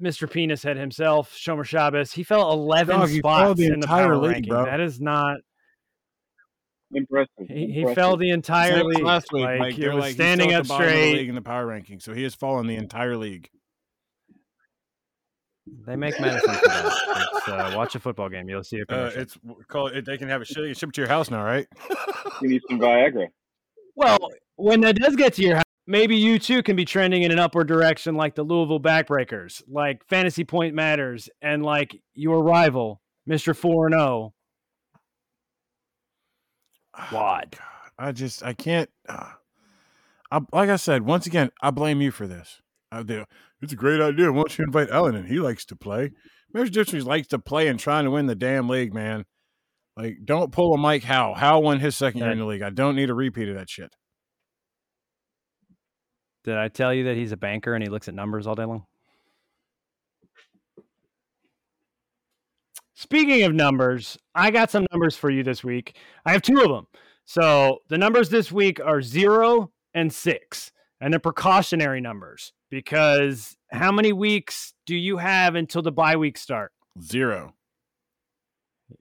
[0.00, 0.30] Mr.
[0.30, 2.12] Penis had himself, Shomer Shabbos.
[2.12, 4.48] He fell 11 Dog, spots the in the power league, ranking.
[4.50, 4.64] bro.
[4.64, 5.38] That is not.
[6.92, 7.28] Impressive.
[7.48, 7.94] He, he impressive.
[7.94, 9.02] fell the entire Same league.
[9.04, 9.78] last week, like, Mike.
[9.78, 11.14] it was like, standing still up the bottom the straight.
[11.18, 13.48] league in the power ranking, so he has fallen the entire league.
[15.86, 16.96] They make medicine for that.
[17.46, 18.48] Uh, watch a football game.
[18.48, 20.04] You'll see a Uh, it's call it.
[20.04, 21.66] They can have it shipped ship to your house now, right?
[22.42, 23.28] You need some Viagra.
[24.00, 27.32] Well, when that does get to your house, maybe you too can be trending in
[27.32, 33.02] an upward direction like the Louisville Backbreakers, like Fantasy Point Matters, and like your rival,
[33.28, 33.54] Mr.
[33.54, 34.32] 4 and oh.
[36.96, 37.12] 0.
[37.12, 37.58] Wad.
[37.98, 38.88] I just I can't.
[39.06, 39.32] Uh,
[40.30, 42.62] I, like I said, once again, I blame you for this.
[42.90, 43.26] I do.
[43.60, 44.32] It's a great idea.
[44.32, 45.26] Why don't you invite Allen in?
[45.26, 46.12] He likes to play.
[46.52, 47.04] There's difference.
[47.04, 49.26] Likes to play and trying to win the damn league, man.
[49.96, 51.34] Like, don't pull a Mike Howe.
[51.34, 52.62] Howe won his second year in the league.
[52.62, 53.94] I don't need a repeat of that shit.
[56.44, 58.64] Did I tell you that he's a banker and he looks at numbers all day
[58.64, 58.84] long?
[62.94, 65.96] Speaking of numbers, I got some numbers for you this week.
[66.26, 66.86] I have two of them.
[67.24, 70.70] So the numbers this week are zero and six,
[71.00, 76.36] and they're precautionary numbers because how many weeks do you have until the bye week
[76.36, 76.72] start?
[77.00, 77.54] Zero.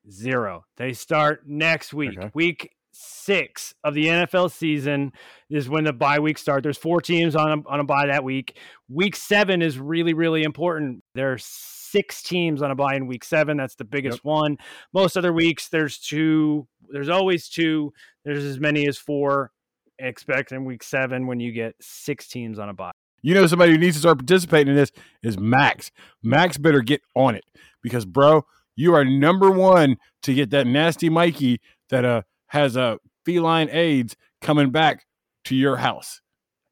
[0.10, 0.66] Zero.
[0.78, 2.18] They start next week.
[2.18, 2.32] Okay.
[2.34, 5.14] Week six of the NFL season
[5.50, 6.64] is when the bye week start.
[6.64, 8.58] There's four teams on a, on a bye that week.
[8.90, 11.04] Week seven is really, really important.
[11.16, 13.58] There's six teams on a bye in week seven.
[13.58, 14.58] That's the biggest one.
[14.94, 16.68] Most other weeks, there's two.
[16.90, 17.94] There's always two.
[18.26, 19.52] There's as many as four.
[19.98, 22.92] Expect in week seven when you get six teams on a bye.
[23.22, 25.92] You know, somebody who needs to start participating in this is Max.
[26.24, 27.44] Max better get on it
[27.82, 28.46] because, bro,
[28.80, 31.60] you are number one to get that nasty Mikey
[31.90, 35.06] that uh has a feline AIDS coming back
[35.44, 36.22] to your house.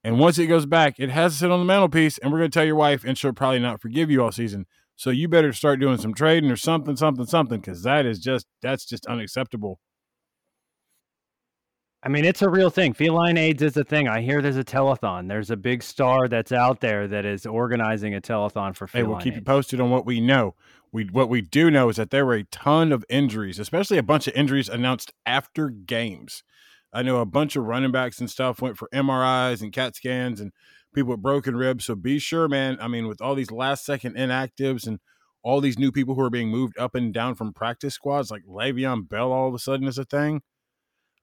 [0.03, 2.49] And once it goes back, it has to sit on the mantelpiece, and we're going
[2.49, 4.65] to tell your wife, and she'll probably not forgive you all season.
[4.95, 8.45] So you better start doing some trading or something, something, something, because that is just
[8.61, 9.79] that's just unacceptable.
[12.03, 12.93] I mean, it's a real thing.
[12.93, 14.07] Feline AIDS is a thing.
[14.07, 15.27] I hear there's a telethon.
[15.27, 19.09] There's a big star that's out there that is organizing a telethon for Hey, feline
[19.09, 20.55] we'll keep you posted on what we know.
[20.91, 24.03] We what we do know is that there were a ton of injuries, especially a
[24.03, 26.43] bunch of injuries announced after games.
[26.93, 30.39] I know a bunch of running backs and stuff went for MRIs and CAT scans
[30.39, 30.51] and
[30.95, 31.85] people with broken ribs.
[31.85, 32.77] So be sure, man.
[32.81, 34.99] I mean, with all these last second inactives and
[35.43, 38.43] all these new people who are being moved up and down from practice squads, like
[38.45, 40.41] Le'Veon Bell, all of a sudden is a thing.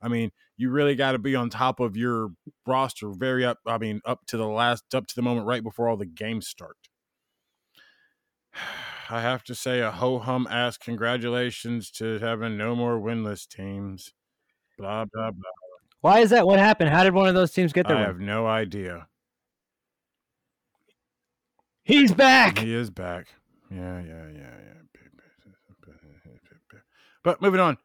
[0.02, 2.28] I mean, you really got to be on top of your
[2.66, 3.58] roster, very up.
[3.66, 6.46] I mean, up to the last, up to the moment right before all the games
[6.46, 6.76] start.
[9.11, 14.12] I have to say a ho hum ass congratulations to having no more winless teams.
[14.78, 15.50] Blah blah blah.
[16.00, 16.46] Why is that?
[16.46, 16.90] What happened?
[16.90, 17.96] How did one of those teams get there?
[17.96, 18.09] I win?
[18.09, 19.09] have no idea.
[21.82, 22.59] He's back.
[22.59, 23.28] He is back.
[23.70, 24.74] Yeah, yeah, yeah, yeah.
[27.24, 27.78] But moving on.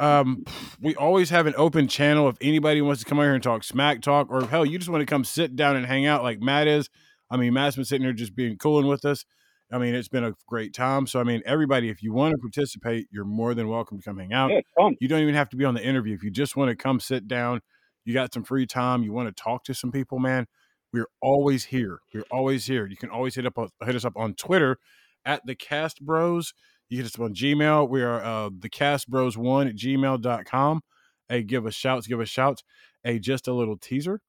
[0.00, 0.44] Um,
[0.80, 3.62] we always have an open channel if anybody wants to come out here and talk
[3.62, 6.40] smack talk, or hell, you just want to come sit down and hang out like
[6.40, 6.88] Matt is.
[7.30, 9.24] I mean, Matt's been sitting here just being cooling with us.
[9.72, 11.06] I mean, it's been a great time.
[11.06, 14.18] So, I mean, everybody, if you want to participate, you're more than welcome to come
[14.18, 14.50] hang out.
[14.50, 14.90] Yeah.
[15.00, 16.14] You don't even have to be on the interview.
[16.14, 17.60] If you just want to come sit down,
[18.04, 20.46] you got some free time, you want to talk to some people, man,
[20.92, 22.00] we're always here.
[22.12, 22.86] We're always here.
[22.86, 24.78] You can always hit up hit us up on Twitter
[25.24, 26.52] at the Kast Bros.
[26.88, 27.88] You hit us up on Gmail.
[27.88, 30.80] We are uh, the Kast Bros one at gmail.com.
[31.28, 32.64] Hey, give us shouts, give us shouts.
[33.04, 34.20] Hey, just a little teaser.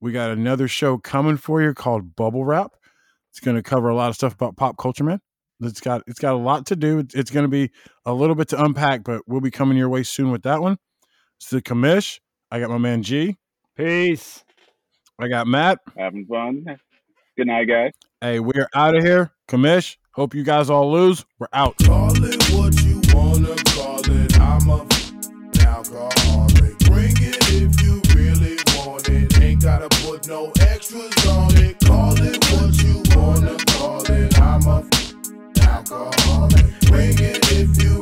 [0.00, 2.72] We got another show coming for you called Bubble Wrap.
[3.32, 5.18] It's going to cover a lot of stuff about pop culture, man.
[5.60, 6.98] It's got it's got a lot to do.
[6.98, 7.70] It's, it's going to be
[8.04, 10.76] a little bit to unpack, but we'll be coming your way soon with that one.
[11.40, 12.20] It's the commish.
[12.50, 13.38] I got my man G.
[13.74, 14.44] Peace.
[15.18, 15.78] I got Matt.
[15.96, 16.66] Having fun.
[17.38, 17.92] Good night, guys.
[18.20, 19.32] Hey, we're out of here.
[19.48, 19.96] Commish.
[20.10, 21.24] Hope you guys all lose.
[21.38, 21.74] We're out.
[21.78, 24.38] Call it what you wanna call it.
[24.38, 26.78] I'm a f- alcoholic.
[26.80, 29.40] Bring it if you really want it.
[29.40, 31.80] Ain't gotta put no extras on it.
[31.80, 32.41] Call it
[34.64, 36.64] I'm a alcoholic.
[36.90, 38.01] Wing it if you